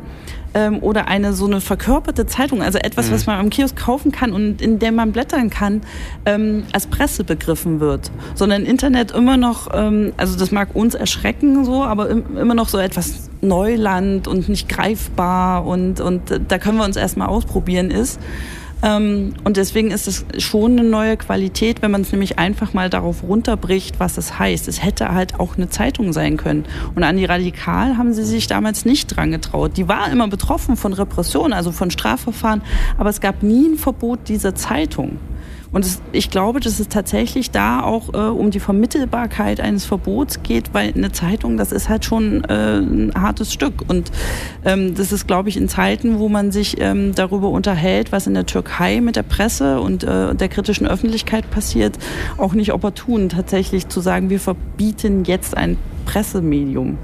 ähm, 0.54 0.82
oder 0.82 1.08
eine 1.08 1.32
so 1.32 1.46
eine 1.46 1.60
verkörperte 1.60 2.26
Zeitung, 2.26 2.62
also 2.62 2.78
etwas, 2.78 3.08
mhm. 3.08 3.14
was 3.14 3.26
man 3.26 3.38
am 3.38 3.50
Kiosk 3.50 3.76
kaufen 3.76 4.12
kann 4.12 4.32
und 4.32 4.60
in 4.60 4.78
der 4.78 4.92
man 4.92 5.12
blättern 5.12 5.50
kann, 5.50 5.82
ähm, 6.26 6.64
als 6.72 6.86
Presse 6.86 7.24
begriffen 7.24 7.80
wird, 7.80 8.10
sondern 8.34 8.64
Internet 8.64 9.12
immer 9.12 9.36
noch, 9.36 9.68
ähm, 9.72 10.12
also 10.16 10.38
das 10.38 10.50
mag 10.50 10.74
uns 10.74 10.94
erschrecken 10.94 11.64
so, 11.64 11.84
aber 11.84 12.10
im, 12.10 12.36
immer 12.36 12.54
noch 12.54 12.68
so 12.68 12.78
etwas 12.78 13.30
Neuland 13.40 14.28
und 14.28 14.48
nicht 14.48 14.68
greifbar 14.68 15.66
und, 15.66 16.00
und 16.00 16.22
da 16.48 16.58
können 16.58 16.78
wir 16.78 16.84
uns 16.84 16.96
erstmal 16.96 17.28
ausprobieren 17.28 17.90
ist. 17.90 18.20
Ähm, 18.82 19.34
und 19.44 19.56
deswegen 19.56 19.90
ist 19.90 20.08
es 20.08 20.24
schon 20.38 20.72
eine 20.72 20.88
neue 20.88 21.16
Qualität, 21.16 21.82
wenn 21.82 21.90
man 21.90 22.02
es 22.02 22.12
nämlich 22.12 22.38
einfach 22.38 22.74
mal 22.74 22.90
darauf 22.90 23.22
runterbricht, 23.22 24.00
was 24.00 24.18
es 24.18 24.38
heißt. 24.38 24.68
Es 24.68 24.82
hätte 24.82 25.12
halt 25.12 25.38
auch 25.38 25.56
eine 25.56 25.68
Zeitung 25.68 26.12
sein 26.12 26.36
können. 26.36 26.64
Und 26.94 27.04
an 27.04 27.16
die 27.16 27.24
Radikal 27.24 27.96
haben 27.96 28.12
sie 28.12 28.24
sich 28.24 28.46
damals 28.46 28.84
nicht 28.84 29.06
dran 29.16 29.30
getraut. 29.30 29.76
Die 29.76 29.88
war 29.88 30.10
immer 30.10 30.28
betroffen 30.28 30.76
von 30.76 30.92
Repression, 30.92 31.52
also 31.52 31.72
von 31.72 31.90
Strafverfahren, 31.90 32.62
aber 32.98 33.10
es 33.10 33.20
gab 33.20 33.42
nie 33.42 33.68
ein 33.68 33.78
Verbot 33.78 34.28
dieser 34.28 34.54
Zeitung. 34.54 35.18
Und 35.72 35.86
es, 35.86 36.02
ich 36.12 36.30
glaube, 36.30 36.60
dass 36.60 36.78
es 36.78 36.88
tatsächlich 36.88 37.50
da 37.50 37.82
auch 37.82 38.12
äh, 38.12 38.18
um 38.18 38.50
die 38.50 38.60
Vermittelbarkeit 38.60 39.58
eines 39.58 39.86
Verbots 39.86 40.42
geht, 40.42 40.74
weil 40.74 40.92
eine 40.94 41.12
Zeitung, 41.12 41.56
das 41.56 41.72
ist 41.72 41.88
halt 41.88 42.04
schon 42.04 42.44
äh, 42.44 42.78
ein 42.78 43.12
hartes 43.14 43.52
Stück. 43.52 43.88
Und 43.88 44.12
ähm, 44.64 44.94
das 44.94 45.12
ist, 45.12 45.26
glaube 45.26 45.48
ich, 45.48 45.56
in 45.56 45.68
Zeiten, 45.68 46.18
wo 46.18 46.28
man 46.28 46.52
sich 46.52 46.78
ähm, 46.80 47.14
darüber 47.14 47.48
unterhält, 47.48 48.12
was 48.12 48.26
in 48.26 48.34
der 48.34 48.44
Türkei 48.44 49.00
mit 49.00 49.16
der 49.16 49.22
Presse 49.22 49.80
und 49.80 50.04
äh, 50.04 50.34
der 50.34 50.48
kritischen 50.48 50.86
Öffentlichkeit 50.86 51.50
passiert, 51.50 51.98
auch 52.36 52.52
nicht 52.52 52.72
opportun, 52.72 53.30
tatsächlich 53.30 53.88
zu 53.88 54.00
sagen, 54.00 54.28
wir 54.28 54.40
verbieten 54.40 55.24
jetzt 55.24 55.56
ein 55.56 55.78
Pressemedium. 56.04 56.98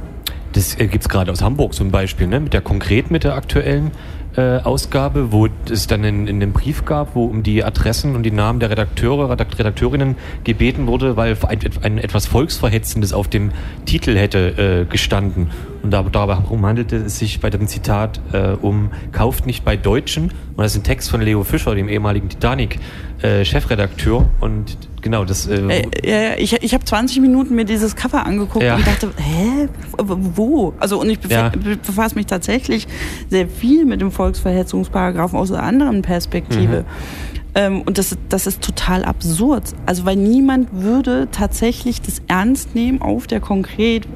Das 0.52 0.78
äh, 0.78 0.86
gibt 0.86 1.04
es 1.04 1.08
gerade 1.08 1.32
aus 1.32 1.42
Hamburg 1.42 1.72
zum 1.72 1.90
Beispiel, 1.90 2.26
ne? 2.26 2.40
mit 2.40 2.52
der 2.52 2.60
konkret 2.60 3.10
mit 3.10 3.24
der 3.24 3.34
aktuellen 3.34 3.92
äh, 4.38 4.60
Ausgabe, 4.62 5.32
wo 5.32 5.48
es 5.68 5.88
dann 5.88 6.04
in, 6.04 6.28
in 6.28 6.38
dem 6.38 6.52
Brief 6.52 6.84
gab, 6.84 7.16
wo 7.16 7.24
um 7.24 7.42
die 7.42 7.64
Adressen 7.64 8.14
und 8.14 8.22
die 8.22 8.30
Namen 8.30 8.60
der 8.60 8.70
Redakteure, 8.70 9.30
Redakteurinnen 9.30 10.14
gebeten 10.44 10.86
wurde, 10.86 11.16
weil 11.16 11.36
ein, 11.48 11.58
ein 11.82 11.98
etwas 11.98 12.26
Volksverhetzendes 12.26 13.12
auf 13.12 13.26
dem 13.26 13.50
Titel 13.84 14.16
hätte 14.16 14.84
äh, 14.84 14.84
gestanden. 14.84 15.50
Und 15.82 15.90
darum 15.90 16.64
handelte 16.64 16.96
es 16.96 17.18
sich 17.18 17.40
bei 17.40 17.50
dem 17.50 17.66
Zitat 17.66 18.20
äh, 18.32 18.50
um 18.62 18.92
Kauft 19.10 19.44
nicht 19.44 19.64
bei 19.64 19.76
Deutschen. 19.76 20.26
Und 20.26 20.58
das 20.58 20.72
ist 20.72 20.82
ein 20.82 20.84
Text 20.84 21.10
von 21.10 21.20
Leo 21.20 21.42
Fischer, 21.42 21.74
dem 21.74 21.88
ehemaligen 21.88 22.28
Titanic-Chefredakteur. 22.28 24.20
Äh, 24.20 24.44
und 24.44 24.87
genau, 25.02 25.24
das. 25.24 25.46
Äh, 25.46 25.82
äh, 26.04 26.40
ich 26.40 26.52
ich 26.62 26.74
habe 26.74 26.84
20 26.84 27.20
Minuten 27.20 27.54
mir 27.54 27.64
dieses 27.64 27.96
Cover 27.96 28.24
angeguckt 28.26 28.64
ja. 28.64 28.76
und 28.76 28.86
dachte, 28.86 29.10
hä? 29.16 29.68
Wo? 29.98 30.74
Also, 30.78 31.00
und 31.00 31.10
ich 31.10 31.18
ja. 31.28 31.50
befasse 31.50 32.14
mich 32.14 32.26
tatsächlich 32.26 32.86
sehr 33.28 33.48
viel 33.48 33.84
mit 33.84 34.00
dem 34.00 34.10
Volksverhetzungsparagraphen 34.10 35.38
aus 35.38 35.52
einer 35.52 35.62
anderen 35.62 36.02
Perspektive. 36.02 36.80
Mhm. 36.80 37.28
Ähm, 37.54 37.82
und 37.82 37.98
das, 37.98 38.16
das 38.28 38.46
ist 38.46 38.62
total 38.62 39.04
absurd. 39.04 39.64
Also, 39.86 40.04
weil 40.04 40.16
niemand 40.16 40.68
würde 40.72 41.28
tatsächlich 41.32 42.00
das 42.00 42.22
ernst 42.28 42.74
nehmen 42.74 43.02
auf 43.02 43.26
der 43.26 43.40
konkret, 43.40 44.06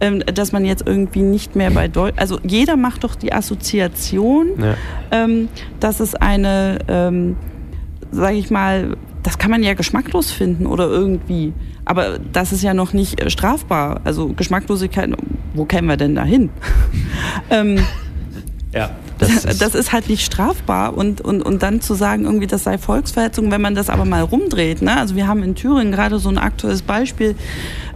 ähm, 0.00 0.20
dass 0.20 0.52
man 0.52 0.64
jetzt 0.64 0.86
irgendwie 0.86 1.22
nicht 1.22 1.56
mehr 1.56 1.70
bei 1.70 1.88
Deutsch, 1.88 2.14
also 2.18 2.38
jeder 2.44 2.76
macht 2.76 3.04
doch 3.04 3.14
die 3.14 3.32
Assoziation, 3.32 4.50
ja. 4.60 4.74
ähm, 5.10 5.48
dass 5.80 6.00
es 6.00 6.14
eine, 6.14 6.78
ähm, 6.86 7.36
sage 8.12 8.36
ich 8.36 8.50
mal, 8.50 8.96
das 9.22 9.38
kann 9.38 9.50
man 9.50 9.62
ja 9.62 9.74
geschmacklos 9.74 10.30
finden 10.30 10.66
oder 10.66 10.86
irgendwie. 10.88 11.52
Aber 11.84 12.18
das 12.18 12.52
ist 12.52 12.62
ja 12.62 12.74
noch 12.74 12.92
nicht 12.92 13.20
äh, 13.20 13.30
strafbar. 13.30 14.00
Also 14.04 14.28
Geschmacklosigkeit, 14.28 15.10
wo 15.54 15.64
kämen 15.64 15.88
wir 15.88 15.96
denn 15.96 16.14
da 16.14 16.24
hin? 16.24 16.50
ähm, 17.50 17.84
ja. 18.72 18.90
Das 19.18 19.44
ist, 19.44 19.62
das 19.62 19.74
ist 19.74 19.92
halt 19.92 20.08
nicht 20.08 20.24
strafbar 20.24 20.96
und, 20.96 21.20
und, 21.20 21.42
und 21.42 21.62
dann 21.62 21.80
zu 21.80 21.94
sagen, 21.94 22.24
irgendwie, 22.24 22.46
das 22.46 22.64
sei 22.64 22.78
Volksverhetzung, 22.78 23.50
wenn 23.50 23.60
man 23.60 23.74
das 23.74 23.88
aber 23.88 24.04
mal 24.04 24.22
rumdreht. 24.22 24.82
Ne? 24.82 24.96
Also 24.96 25.14
wir 25.14 25.28
haben 25.28 25.42
in 25.42 25.54
Thüringen 25.54 25.92
gerade 25.92 26.18
so 26.18 26.28
ein 26.28 26.38
aktuelles 26.38 26.82
Beispiel, 26.82 27.36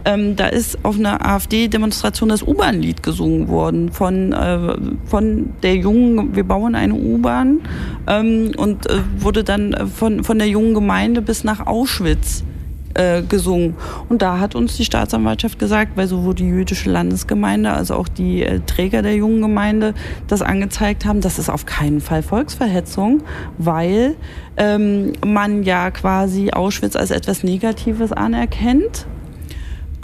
ähm, 0.07 0.37
da 0.37 0.47
ist 0.47 0.85
auf 0.85 0.97
einer 0.97 1.25
AfD-Demonstration 1.25 2.29
das 2.29 2.41
U-Bahn-Lied 2.41 3.03
gesungen 3.03 3.49
worden 3.49 3.91
von, 3.91 4.31
äh, 4.31 4.77
von 5.05 5.49
der 5.61 5.75
jungen, 5.75 6.33
wir 6.33 6.45
bauen 6.45 6.75
eine 6.75 6.93
U-Bahn 6.93 7.59
ähm, 8.07 8.51
und 8.55 8.89
äh, 8.89 9.01
wurde 9.17 9.43
dann 9.43 9.89
von, 9.93 10.23
von 10.23 10.39
der 10.39 10.47
jungen 10.47 10.73
Gemeinde 10.73 11.21
bis 11.21 11.43
nach 11.43 11.67
Auschwitz 11.67 12.45
äh, 12.93 13.21
gesungen. 13.21 13.75
Und 14.07 14.21
da 14.21 14.39
hat 14.39 14.55
uns 14.55 14.77
die 14.77 14.85
Staatsanwaltschaft 14.85 15.59
gesagt, 15.59 15.97
weil 15.97 16.07
sowohl 16.07 16.35
die 16.35 16.47
jüdische 16.47 16.89
Landesgemeinde 16.89 17.71
als 17.71 17.91
auch 17.91 18.07
die 18.07 18.43
äh, 18.43 18.61
Träger 18.65 19.01
der 19.01 19.15
jungen 19.15 19.41
Gemeinde 19.41 19.93
das 20.27 20.41
angezeigt 20.41 21.05
haben, 21.05 21.19
das 21.19 21.37
ist 21.37 21.49
auf 21.49 21.65
keinen 21.65 21.99
Fall 21.99 22.23
Volksverhetzung, 22.23 23.23
weil 23.57 24.15
ähm, 24.55 25.11
man 25.25 25.63
ja 25.63 25.91
quasi 25.91 26.51
Auschwitz 26.51 26.95
als 26.95 27.11
etwas 27.11 27.43
Negatives 27.43 28.13
anerkennt. 28.13 29.05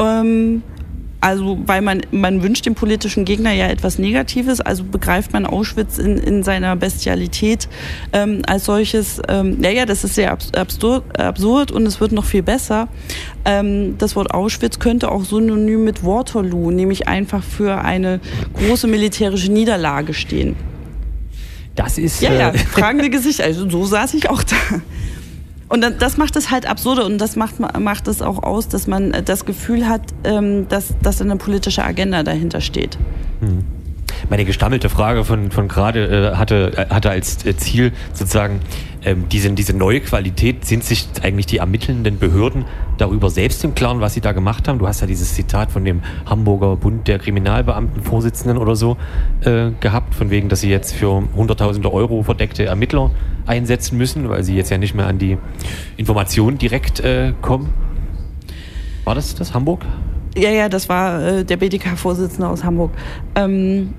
Ähm, 0.03 0.63
also, 1.23 1.57
weil 1.65 1.81
man, 1.81 2.01
man 2.11 2.43
wünscht 2.43 2.65
dem 2.65 2.75
politischen 2.75 3.23
Gegner 3.23 3.53
ja 3.53 3.67
etwas 3.67 3.97
Negatives, 3.97 4.59
also 4.59 4.83
begreift 4.83 5.31
man 5.31 5.45
Auschwitz 5.45 5.97
in, 5.97 6.17
in 6.17 6.43
seiner 6.43 6.75
Bestialität 6.75 7.69
ähm, 8.11 8.41
als 8.45 8.65
solches. 8.65 9.21
Ähm, 9.29 9.57
naja, 9.61 9.85
das 9.85 10.03
ist 10.03 10.15
sehr 10.15 10.33
absurd, 10.33 11.17
absurd 11.17 11.71
und 11.71 11.85
es 11.85 12.01
wird 12.01 12.11
noch 12.11 12.25
viel 12.25 12.43
besser. 12.43 12.89
Ähm, 13.45 13.97
das 13.99 14.17
Wort 14.17 14.33
Auschwitz 14.33 14.79
könnte 14.79 15.09
auch 15.09 15.23
synonym 15.23 15.85
mit 15.85 16.03
Waterloo, 16.03 16.71
nämlich 16.71 17.07
einfach 17.07 17.41
für 17.41 17.77
eine 17.77 18.19
große 18.55 18.87
militärische 18.87 19.49
Niederlage 19.49 20.13
stehen. 20.13 20.57
Das 21.75 21.97
ist. 21.97 22.21
Ja, 22.21 22.33
ja, 22.33 22.49
äh, 22.49 22.57
fragende 22.57 23.09
Gesichter. 23.09 23.45
Also 23.45 23.69
so 23.69 23.85
saß 23.85 24.13
ich 24.15 24.29
auch 24.29 24.43
da. 24.43 24.57
Und 25.69 25.85
das 25.99 26.17
macht 26.17 26.35
es 26.35 26.51
halt 26.51 26.67
absurde 26.67 27.05
und 27.05 27.17
das 27.17 27.35
macht, 27.35 27.55
macht 27.79 28.07
es 28.07 28.21
auch 28.21 28.43
aus, 28.43 28.67
dass 28.67 28.87
man 28.87 29.11
äh, 29.11 29.23
das 29.23 29.45
Gefühl 29.45 29.87
hat, 29.87 30.01
ähm, 30.23 30.67
dass, 30.69 30.93
dass 31.01 31.21
eine 31.21 31.37
politische 31.37 31.83
Agenda 31.83 32.23
dahinter 32.23 32.61
steht. 32.61 32.97
Meine 34.29 34.45
gestammelte 34.45 34.89
Frage 34.89 35.25
von, 35.25 35.51
von 35.51 35.67
gerade 35.67 36.31
äh, 36.33 36.35
hatte, 36.35 36.73
äh, 36.77 36.93
hatte 36.93 37.09
als 37.09 37.37
Ziel 37.57 37.91
sozusagen 38.13 38.61
ähm, 39.05 39.25
diese, 39.31 39.51
diese 39.51 39.75
neue 39.75 40.01
Qualität. 40.01 40.65
Sind 40.65 40.83
sich 40.83 41.07
eigentlich 41.21 41.45
die 41.45 41.57
ermittelnden 41.57 42.19
Behörden 42.19 42.65
darüber 42.97 43.29
selbst 43.29 43.63
im 43.63 43.75
Klaren, 43.75 44.01
was 44.01 44.13
sie 44.13 44.21
da 44.21 44.31
gemacht 44.31 44.67
haben? 44.67 44.79
Du 44.79 44.87
hast 44.87 45.01
ja 45.01 45.07
dieses 45.07 45.33
Zitat 45.33 45.71
von 45.71 45.85
dem 45.85 46.01
Hamburger 46.25 46.75
Bund 46.75 47.07
der 47.07 47.19
Kriminalbeamtenvorsitzenden 47.19 48.57
oder 48.57 48.75
so 48.75 48.97
äh, 49.41 49.71
gehabt, 49.79 50.15
von 50.15 50.29
wegen, 50.29 50.49
dass 50.49 50.61
sie 50.61 50.69
jetzt 50.69 50.93
für 50.93 51.23
hunderttausende 51.35 51.91
Euro 51.91 52.23
verdeckte 52.23 52.65
Ermittler 52.65 53.11
einsetzen 53.45 53.97
müssen, 53.97 54.29
weil 54.29 54.43
sie 54.43 54.55
jetzt 54.55 54.69
ja 54.69 54.77
nicht 54.77 54.95
mehr 54.95 55.07
an 55.07 55.19
die 55.19 55.37
Informationen 55.97 56.57
direkt 56.57 56.99
äh, 56.99 57.33
kommen. 57.41 57.69
War 59.03 59.15
das 59.15 59.35
das 59.35 59.53
Hamburg? 59.53 59.85
Ja, 60.35 60.49
ja, 60.49 60.69
das 60.69 60.89
war 60.89 61.21
äh, 61.21 61.45
der 61.45 61.57
BDK-Vorsitzende 61.57 62.47
aus 62.47 62.63
Hamburg. 62.63 62.91
Ähm, 63.35 63.93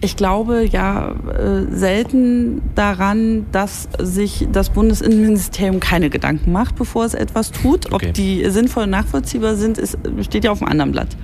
ich 0.00 0.16
glaube 0.16 0.64
ja 0.64 1.10
äh, 1.10 1.74
selten 1.74 2.62
daran, 2.74 3.46
dass 3.50 3.88
sich 3.98 4.46
das 4.52 4.70
Bundesinnenministerium 4.70 5.80
keine 5.80 6.08
Gedanken 6.10 6.52
macht, 6.52 6.76
bevor 6.76 7.04
es 7.04 7.14
etwas 7.14 7.50
tut. 7.50 7.92
Okay. 7.92 8.08
Ob 8.08 8.14
die 8.14 8.48
sinnvoll 8.50 8.86
nachvollziehbar 8.86 9.56
sind, 9.56 9.78
ist, 9.78 9.98
steht 10.22 10.44
ja 10.44 10.52
auf 10.52 10.62
einem 10.62 10.70
anderen 10.70 10.92
Blatt. 10.92 11.16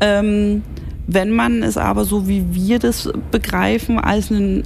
Ähm, 0.00 0.62
wenn 1.06 1.30
man 1.30 1.62
es 1.62 1.76
aber 1.76 2.04
so 2.04 2.28
wie 2.28 2.44
wir 2.50 2.78
das 2.78 3.10
begreifen 3.30 3.98
als 3.98 4.30
einen 4.30 4.64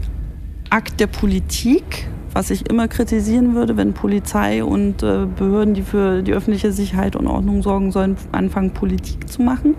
Akt 0.70 1.00
der 1.00 1.06
Politik, 1.06 2.08
was 2.32 2.50
ich 2.50 2.68
immer 2.70 2.88
kritisieren 2.88 3.54
würde, 3.54 3.76
wenn 3.76 3.92
Polizei 3.92 4.62
und 4.62 5.02
äh, 5.02 5.26
Behörden, 5.26 5.74
die 5.74 5.82
für 5.82 6.22
die 6.22 6.32
öffentliche 6.32 6.72
Sicherheit 6.72 7.16
und 7.16 7.26
Ordnung 7.26 7.62
sorgen 7.62 7.90
sollen, 7.90 8.16
anfangen 8.32 8.70
Politik 8.72 9.28
zu 9.28 9.42
machen. 9.42 9.74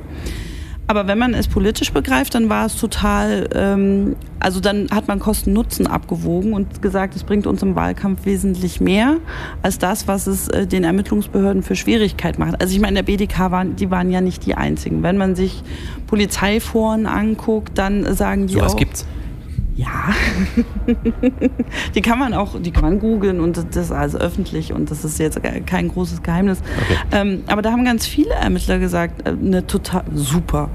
Aber 0.91 1.08
wenn 1.08 1.17
man 1.17 1.34
es 1.34 1.47
politisch 1.47 1.93
begreift, 1.93 2.36
dann 2.36 2.49
war 2.49 2.65
es 2.65 2.75
total, 2.75 3.47
ähm, 3.56 4.17
also 4.41 4.60
dann 4.60 4.89
hat 4.91 5.08
man 5.08 5.19
Kosten-Nutzen 5.19 5.88
abgewogen 5.88 6.51
und 6.51 6.82
gesagt, 6.82 7.15
es 7.15 7.23
bringt 7.23 7.47
uns 7.47 7.63
im 7.63 7.75
Wahlkampf 7.75 8.25
wesentlich 8.25 8.82
mehr 8.82 9.15
als 9.62 9.80
das, 9.80 10.10
was 10.10 10.27
es 10.27 10.49
äh, 10.49 10.67
den 10.67 10.84
Ermittlungsbehörden 10.84 11.63
für 11.63 11.77
Schwierigkeit 11.77 12.39
macht. 12.39 12.60
Also 12.60 12.75
ich 12.75 12.82
meine, 12.82 12.95
der 12.95 13.04
BDK 13.04 13.51
waren, 13.51 13.77
die 13.77 13.89
waren 13.89 14.12
ja 14.12 14.19
nicht 14.19 14.45
die 14.45 14.56
einzigen. 14.56 15.01
Wenn 15.01 15.15
man 15.15 15.34
sich 15.34 15.63
Polizeiforen 16.08 17.06
anguckt, 17.06 17.77
dann 17.77 18.13
sagen 18.13 18.47
die 18.47 18.56
Sowas 18.56 18.73
auch. 18.73 18.77
gibt's. 18.77 19.06
Ja, 19.77 20.10
die 21.95 22.01
kann 22.01 22.19
man 22.19 22.34
auch, 22.34 22.60
die 22.60 22.71
kann 22.71 22.84
man 22.84 22.99
googeln 22.99 23.39
und 23.39 23.56
das 23.56 23.86
ist 23.86 23.91
also 23.93 24.17
öffentlich 24.17 24.73
und 24.73 24.91
das 24.91 25.06
ist 25.06 25.19
jetzt 25.19 25.39
kein 25.65 25.88
großes 25.88 26.21
Geheimnis. 26.21 26.60
Okay. 26.60 26.99
Ähm, 27.13 27.43
aber 27.47 27.62
da 27.62 27.71
haben 27.71 27.86
ganz 27.86 28.06
viele 28.06 28.32
Ermittler 28.32 28.77
gesagt, 28.77 29.25
äh, 29.25 29.32
eine 29.32 29.65
total 29.65 30.04
super. 30.13 30.69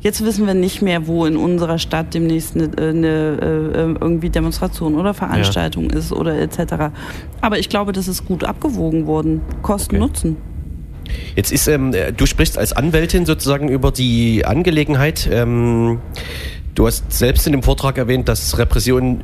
Jetzt 0.00 0.24
wissen 0.24 0.46
wir 0.46 0.54
nicht 0.54 0.80
mehr, 0.80 1.06
wo 1.06 1.26
in 1.26 1.36
unserer 1.36 1.78
Stadt 1.78 2.14
demnächst 2.14 2.56
eine, 2.56 2.64
äh, 2.64 2.88
eine 2.88 3.08
äh, 3.08 4.00
irgendwie 4.00 4.30
Demonstration 4.30 4.94
oder 4.94 5.12
Veranstaltung 5.12 5.90
ist 5.90 6.12
oder 6.12 6.38
etc. 6.38 6.90
Aber 7.42 7.58
ich 7.58 7.68
glaube, 7.68 7.92
das 7.92 8.08
ist 8.08 8.24
gut 8.24 8.44
abgewogen 8.44 9.06
worden. 9.06 9.42
Kosten 9.62 9.96
Okay. 9.96 10.04
Nutzen. 10.04 10.36
Jetzt 11.36 11.52
ist, 11.52 11.66
ähm, 11.66 11.92
äh, 11.92 12.12
du 12.12 12.26
sprichst 12.26 12.56
als 12.56 12.72
Anwältin 12.72 13.26
sozusagen 13.26 13.68
über 13.68 13.90
die 13.90 14.44
Angelegenheit. 14.44 15.28
Ähm, 15.30 16.00
du 16.74 16.86
hast 16.86 17.12
selbst 17.12 17.46
in 17.46 17.52
dem 17.52 17.62
Vortrag 17.62 17.98
erwähnt, 17.98 18.28
dass 18.28 18.58
Repression 18.58 19.22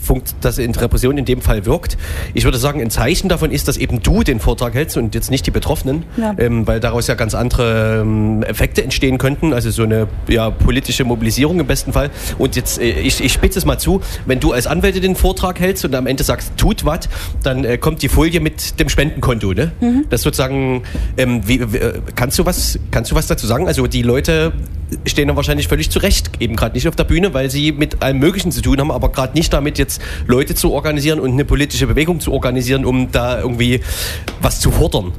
funkt, 0.00 0.34
dass 0.40 0.58
in 0.58 0.74
Repression 0.74 1.18
in 1.18 1.24
dem 1.24 1.40
Fall 1.42 1.66
wirkt. 1.66 1.98
Ich 2.34 2.44
würde 2.44 2.56
sagen, 2.58 2.80
ein 2.80 2.90
Zeichen 2.90 3.28
davon 3.28 3.50
ist, 3.50 3.68
dass 3.68 3.76
eben 3.76 4.00
du 4.02 4.22
den 4.22 4.40
Vortrag 4.40 4.74
hältst 4.74 4.96
und 4.96 5.14
jetzt 5.14 5.30
nicht 5.30 5.46
die 5.46 5.50
Betroffenen, 5.50 6.04
Ja. 6.16 6.34
ähm, 6.38 6.66
weil 6.66 6.80
daraus 6.80 7.06
ja 7.08 7.14
ganz 7.14 7.34
andere 7.34 8.00
ähm, 8.02 8.42
Effekte 8.44 8.82
entstehen 8.82 9.18
könnten, 9.18 9.52
also 9.52 9.70
so 9.70 9.82
eine 9.82 10.06
ja, 10.28 10.50
politische 10.50 11.04
Mobilisierung 11.04 11.58
im 11.60 11.66
besten 11.66 11.92
Fall. 11.92 12.10
Und 12.38 12.56
jetzt, 12.56 12.80
äh, 12.80 12.90
ich, 13.00 13.22
ich 13.22 13.32
spitze 13.32 13.58
es 13.58 13.64
mal 13.64 13.78
zu, 13.78 14.00
wenn 14.26 14.40
du 14.40 14.52
als 14.52 14.66
Anwältin 14.66 15.02
den 15.02 15.16
Vortrag 15.16 15.60
hältst 15.60 15.84
und 15.84 15.94
am 15.94 16.06
Ende 16.06 16.22
sagst, 16.24 16.52
tut 16.56 16.84
was, 16.84 17.08
dann 17.42 17.64
äh, 17.64 17.76
kommt 17.78 18.02
die 18.02 18.08
Folie 18.08 18.40
mit 18.40 18.78
dem 18.80 18.88
Spendenkonto, 18.88 19.52
ne? 19.52 19.72
Das 20.10 20.22
sozusagen, 20.22 20.82
ähm, 21.16 21.46
wie, 21.46 21.72
wie, 21.72 21.76
äh, 21.78 22.00
kannst 22.14 22.38
du 22.38 22.46
was, 22.46 22.78
kannst 22.90 23.10
du 23.10 23.14
was 23.14 23.26
dazu 23.26 23.46
sagen? 23.46 23.66
Also 23.66 23.86
die 23.86 24.02
Leute 24.02 24.52
stehen 25.04 25.28
dann 25.28 25.36
wahrscheinlich 25.36 25.68
völlig 25.68 25.90
zurecht, 25.90 26.30
eben 26.40 26.56
gerade 26.56 26.74
nicht 26.74 26.88
auf 26.88 26.96
der 26.96 27.04
Bühne, 27.04 27.34
weil 27.34 27.50
sie 27.50 27.72
mit 27.72 28.02
allem 28.02 28.18
Möglichen 28.20 28.50
zu 28.52 28.62
tun 28.62 28.78
haben, 28.80 28.90
aber 28.90 29.10
gerade 29.12 29.34
nicht 29.36 29.52
damit 29.52 29.78
jetzt 29.78 29.87
Leute 30.26 30.54
zu 30.54 30.72
organisieren 30.72 31.20
und 31.20 31.32
eine 31.32 31.44
politische 31.44 31.86
Bewegung 31.86 32.20
zu 32.20 32.32
organisieren, 32.32 32.84
um 32.84 33.10
da 33.12 33.40
irgendwie 33.40 33.80
was 34.42 34.60
zu 34.60 34.70
fordern. 34.70 35.12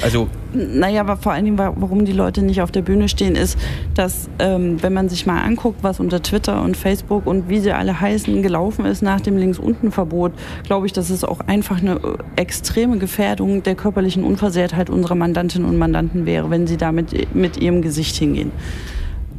Also 0.00 0.28
Naja, 0.54 1.00
aber 1.00 1.16
vor 1.16 1.32
allen 1.32 1.44
Dingen, 1.44 1.58
wa- 1.58 1.72
warum 1.74 2.04
die 2.04 2.12
Leute 2.12 2.42
nicht 2.42 2.62
auf 2.62 2.70
der 2.70 2.82
Bühne 2.82 3.08
stehen, 3.08 3.34
ist, 3.34 3.58
dass, 3.94 4.28
ähm, 4.38 4.80
wenn 4.80 4.92
man 4.92 5.08
sich 5.08 5.26
mal 5.26 5.42
anguckt, 5.42 5.78
was 5.82 5.98
unter 5.98 6.22
Twitter 6.22 6.62
und 6.62 6.76
Facebook 6.76 7.26
und 7.26 7.48
wie 7.48 7.58
sie 7.58 7.72
alle 7.72 8.00
heißen, 8.00 8.40
gelaufen 8.42 8.84
ist 8.84 9.02
nach 9.02 9.20
dem 9.20 9.36
Links-Unten-Verbot, 9.36 10.32
glaube 10.62 10.86
ich, 10.86 10.92
dass 10.92 11.10
es 11.10 11.24
auch 11.24 11.40
einfach 11.48 11.78
eine 11.80 11.94
äh, 11.96 11.98
extreme 12.36 12.98
Gefährdung 12.98 13.64
der 13.64 13.74
körperlichen 13.74 14.22
Unversehrtheit 14.22 14.88
unserer 14.88 15.16
Mandantinnen 15.16 15.68
und 15.68 15.76
Mandanten 15.78 16.26
wäre, 16.26 16.48
wenn 16.48 16.68
sie 16.68 16.76
da 16.76 16.92
mit, 16.92 17.34
mit 17.34 17.56
ihrem 17.56 17.82
Gesicht 17.82 18.14
hingehen. 18.14 18.52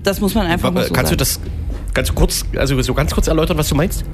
Das 0.03 0.19
muss 0.19 0.35
man 0.35 0.45
einfach 0.45 0.73
mal 0.73 0.83
so 0.87 0.93
kannst 0.93 1.09
sagen. 1.11 1.17
du 1.17 1.23
das 1.23 1.39
ganz 1.99 2.15
kurz, 2.15 2.45
also 2.55 2.81
so 2.81 2.93
ganz 2.93 3.13
kurz 3.13 3.27
erläutern, 3.27 3.57
was 3.57 3.67
du 3.67 3.75
meinst? 3.75 4.05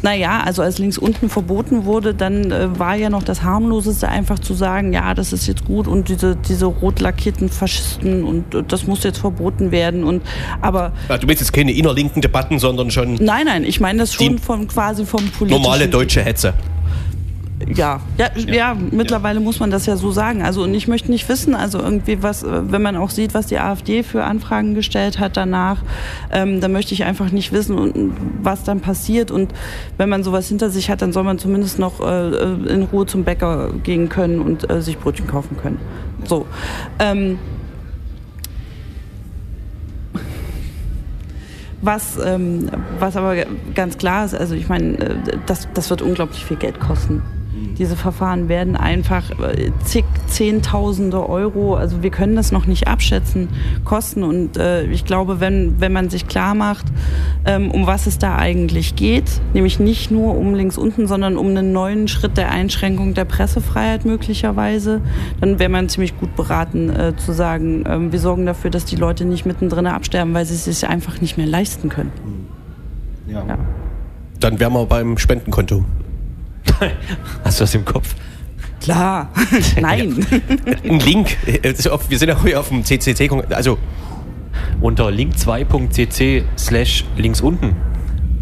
Naja, 0.00 0.42
also 0.44 0.62
als 0.62 0.78
links 0.78 0.96
unten 0.96 1.28
verboten 1.28 1.84
wurde, 1.84 2.14
dann 2.14 2.50
äh, 2.50 2.78
war 2.78 2.94
ja 2.94 3.10
noch 3.10 3.22
das 3.22 3.42
harmloseste 3.42 4.08
einfach 4.08 4.38
zu 4.38 4.54
sagen, 4.54 4.94
ja, 4.94 5.12
das 5.12 5.34
ist 5.34 5.46
jetzt 5.46 5.66
gut 5.66 5.86
und 5.86 6.08
diese, 6.08 6.36
diese 6.36 6.64
rot 6.64 7.00
lackierten 7.00 7.50
Faschisten 7.50 8.24
und 8.24 8.54
äh, 8.54 8.62
das 8.66 8.86
muss 8.86 9.04
jetzt 9.04 9.18
verboten 9.18 9.70
werden 9.72 10.04
und 10.04 10.22
aber 10.62 10.92
Ja, 11.10 11.18
du 11.18 11.28
willst 11.28 11.42
jetzt 11.42 11.52
keine 11.52 11.72
innerlinken 11.72 12.22
Debatten, 12.22 12.58
sondern 12.58 12.90
schon 12.90 13.16
nein, 13.20 13.44
nein, 13.44 13.64
ich 13.64 13.78
meine 13.78 13.98
das 13.98 14.14
schon 14.14 14.38
von 14.38 14.66
quasi 14.66 15.04
vom 15.04 15.28
politischen 15.30 15.62
normale 15.62 15.88
deutsche 15.88 16.22
Hetze. 16.22 16.54
Ja, 17.74 18.00
ja, 18.16 18.30
ja, 18.36 18.76
mittlerweile 18.90 19.40
muss 19.40 19.60
man 19.60 19.70
das 19.70 19.86
ja 19.86 19.96
so 19.96 20.10
sagen. 20.10 20.42
Also 20.42 20.62
und 20.62 20.74
ich 20.74 20.88
möchte 20.88 21.10
nicht 21.10 21.28
wissen, 21.28 21.54
also 21.54 21.78
irgendwie 21.78 22.22
was, 22.22 22.42
äh, 22.42 22.72
wenn 22.72 22.82
man 22.82 22.96
auch 22.96 23.10
sieht, 23.10 23.34
was 23.34 23.46
die 23.46 23.58
AfD 23.58 24.02
für 24.02 24.24
Anfragen 24.24 24.74
gestellt 24.74 25.18
hat 25.18 25.36
danach, 25.36 25.82
ähm, 26.32 26.60
dann 26.60 26.72
möchte 26.72 26.94
ich 26.94 27.04
einfach 27.04 27.30
nicht 27.30 27.52
wissen, 27.52 28.12
was 28.42 28.64
dann 28.64 28.80
passiert. 28.80 29.30
Und 29.30 29.52
wenn 29.96 30.08
man 30.08 30.24
sowas 30.24 30.48
hinter 30.48 30.70
sich 30.70 30.90
hat, 30.90 31.02
dann 31.02 31.12
soll 31.12 31.24
man 31.24 31.38
zumindest 31.38 31.78
noch 31.78 32.00
äh, 32.00 32.28
in 32.72 32.84
Ruhe 32.84 33.06
zum 33.06 33.24
Bäcker 33.24 33.70
gehen 33.82 34.08
können 34.08 34.40
und 34.40 34.70
äh, 34.70 34.80
sich 34.80 34.98
Brötchen 34.98 35.26
kaufen 35.26 35.56
können. 35.56 35.78
So. 36.24 36.46
Ähm, 36.98 37.38
was, 41.80 42.18
ähm, 42.24 42.68
was 42.98 43.16
aber 43.16 43.36
ganz 43.74 43.98
klar 43.98 44.24
ist, 44.24 44.34
also 44.34 44.54
ich 44.54 44.68
meine, 44.68 44.98
äh, 44.98 45.16
das, 45.46 45.68
das 45.74 45.90
wird 45.90 46.02
unglaublich 46.02 46.44
viel 46.44 46.56
Geld 46.56 46.80
kosten. 46.80 47.22
Diese 47.76 47.96
Verfahren 47.96 48.48
werden 48.48 48.76
einfach 48.76 49.30
äh, 49.40 49.70
zig, 49.84 50.04
zehntausende 50.26 51.28
Euro, 51.28 51.74
also 51.74 52.02
wir 52.02 52.10
können 52.10 52.36
das 52.36 52.52
noch 52.52 52.66
nicht 52.66 52.88
abschätzen, 52.88 53.48
kosten. 53.84 54.22
Und 54.22 54.56
äh, 54.56 54.84
ich 54.84 55.04
glaube, 55.04 55.40
wenn, 55.40 55.80
wenn 55.80 55.92
man 55.92 56.10
sich 56.10 56.26
klar 56.26 56.54
macht, 56.54 56.86
ähm, 57.44 57.70
um 57.70 57.86
was 57.86 58.06
es 58.06 58.18
da 58.18 58.36
eigentlich 58.36 58.96
geht, 58.96 59.40
nämlich 59.54 59.78
nicht 59.78 60.10
nur 60.10 60.36
um 60.36 60.54
links 60.54 60.78
unten, 60.78 61.06
sondern 61.06 61.36
um 61.36 61.48
einen 61.48 61.72
neuen 61.72 62.08
Schritt 62.08 62.36
der 62.36 62.50
Einschränkung 62.50 63.14
der 63.14 63.24
Pressefreiheit 63.24 64.04
möglicherweise, 64.04 65.00
dann 65.40 65.58
wäre 65.58 65.70
man 65.70 65.88
ziemlich 65.88 66.18
gut 66.18 66.34
beraten 66.36 66.90
äh, 66.90 67.16
zu 67.16 67.32
sagen, 67.32 67.84
ähm, 67.86 68.12
wir 68.12 68.18
sorgen 68.20 68.46
dafür, 68.46 68.70
dass 68.70 68.84
die 68.84 68.96
Leute 68.96 69.24
nicht 69.24 69.46
mittendrin 69.46 69.86
absterben, 69.86 70.34
weil 70.34 70.46
sie 70.46 70.54
es 70.54 70.64
sich 70.64 70.88
einfach 70.88 71.20
nicht 71.20 71.36
mehr 71.36 71.46
leisten 71.46 71.88
können. 71.88 72.12
Ja. 73.28 73.44
Dann 74.40 74.60
wären 74.60 74.72
wir 74.72 74.86
beim 74.86 75.18
Spendenkonto. 75.18 75.84
Hast 77.44 77.60
du 77.60 77.62
das 77.64 77.74
im 77.74 77.84
Kopf? 77.84 78.14
Klar, 78.80 79.30
nein. 79.80 80.24
Ein 80.84 81.00
Link. 81.00 81.36
äh, 81.46 81.74
Wir 82.08 82.18
sind 82.18 82.28
ja 82.28 82.42
heute 82.42 82.58
auf 82.58 82.68
dem 82.68 82.84
CCC. 82.84 83.28
Also 83.50 83.76
Unter 84.80 85.08
link2.cc 85.08 86.44
slash 86.56 87.04
links 87.16 87.40
unten 87.40 87.74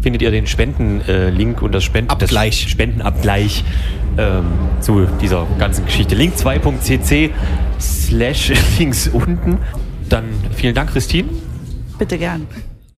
findet 0.01 0.21
ihr 0.21 0.31
den 0.31 0.47
Spenden-Link 0.47 1.61
und 1.61 1.73
das, 1.73 1.83
Spenden 1.83 2.11
Abgleich. 2.11 2.61
das 2.63 2.71
Spendenabgleich 2.71 3.63
ähm, 4.17 4.45
zu 4.79 5.05
dieser 5.21 5.45
ganzen 5.59 5.85
Geschichte. 5.85 6.15
Link2.cc 6.15 7.31
slash 7.79 8.53
links 8.79 9.07
unten. 9.07 9.57
Dann 10.07 10.25
vielen 10.55 10.75
Dank, 10.75 10.91
Christine. 10.91 11.27
Bitte 11.97 12.17
gern. 12.17 12.47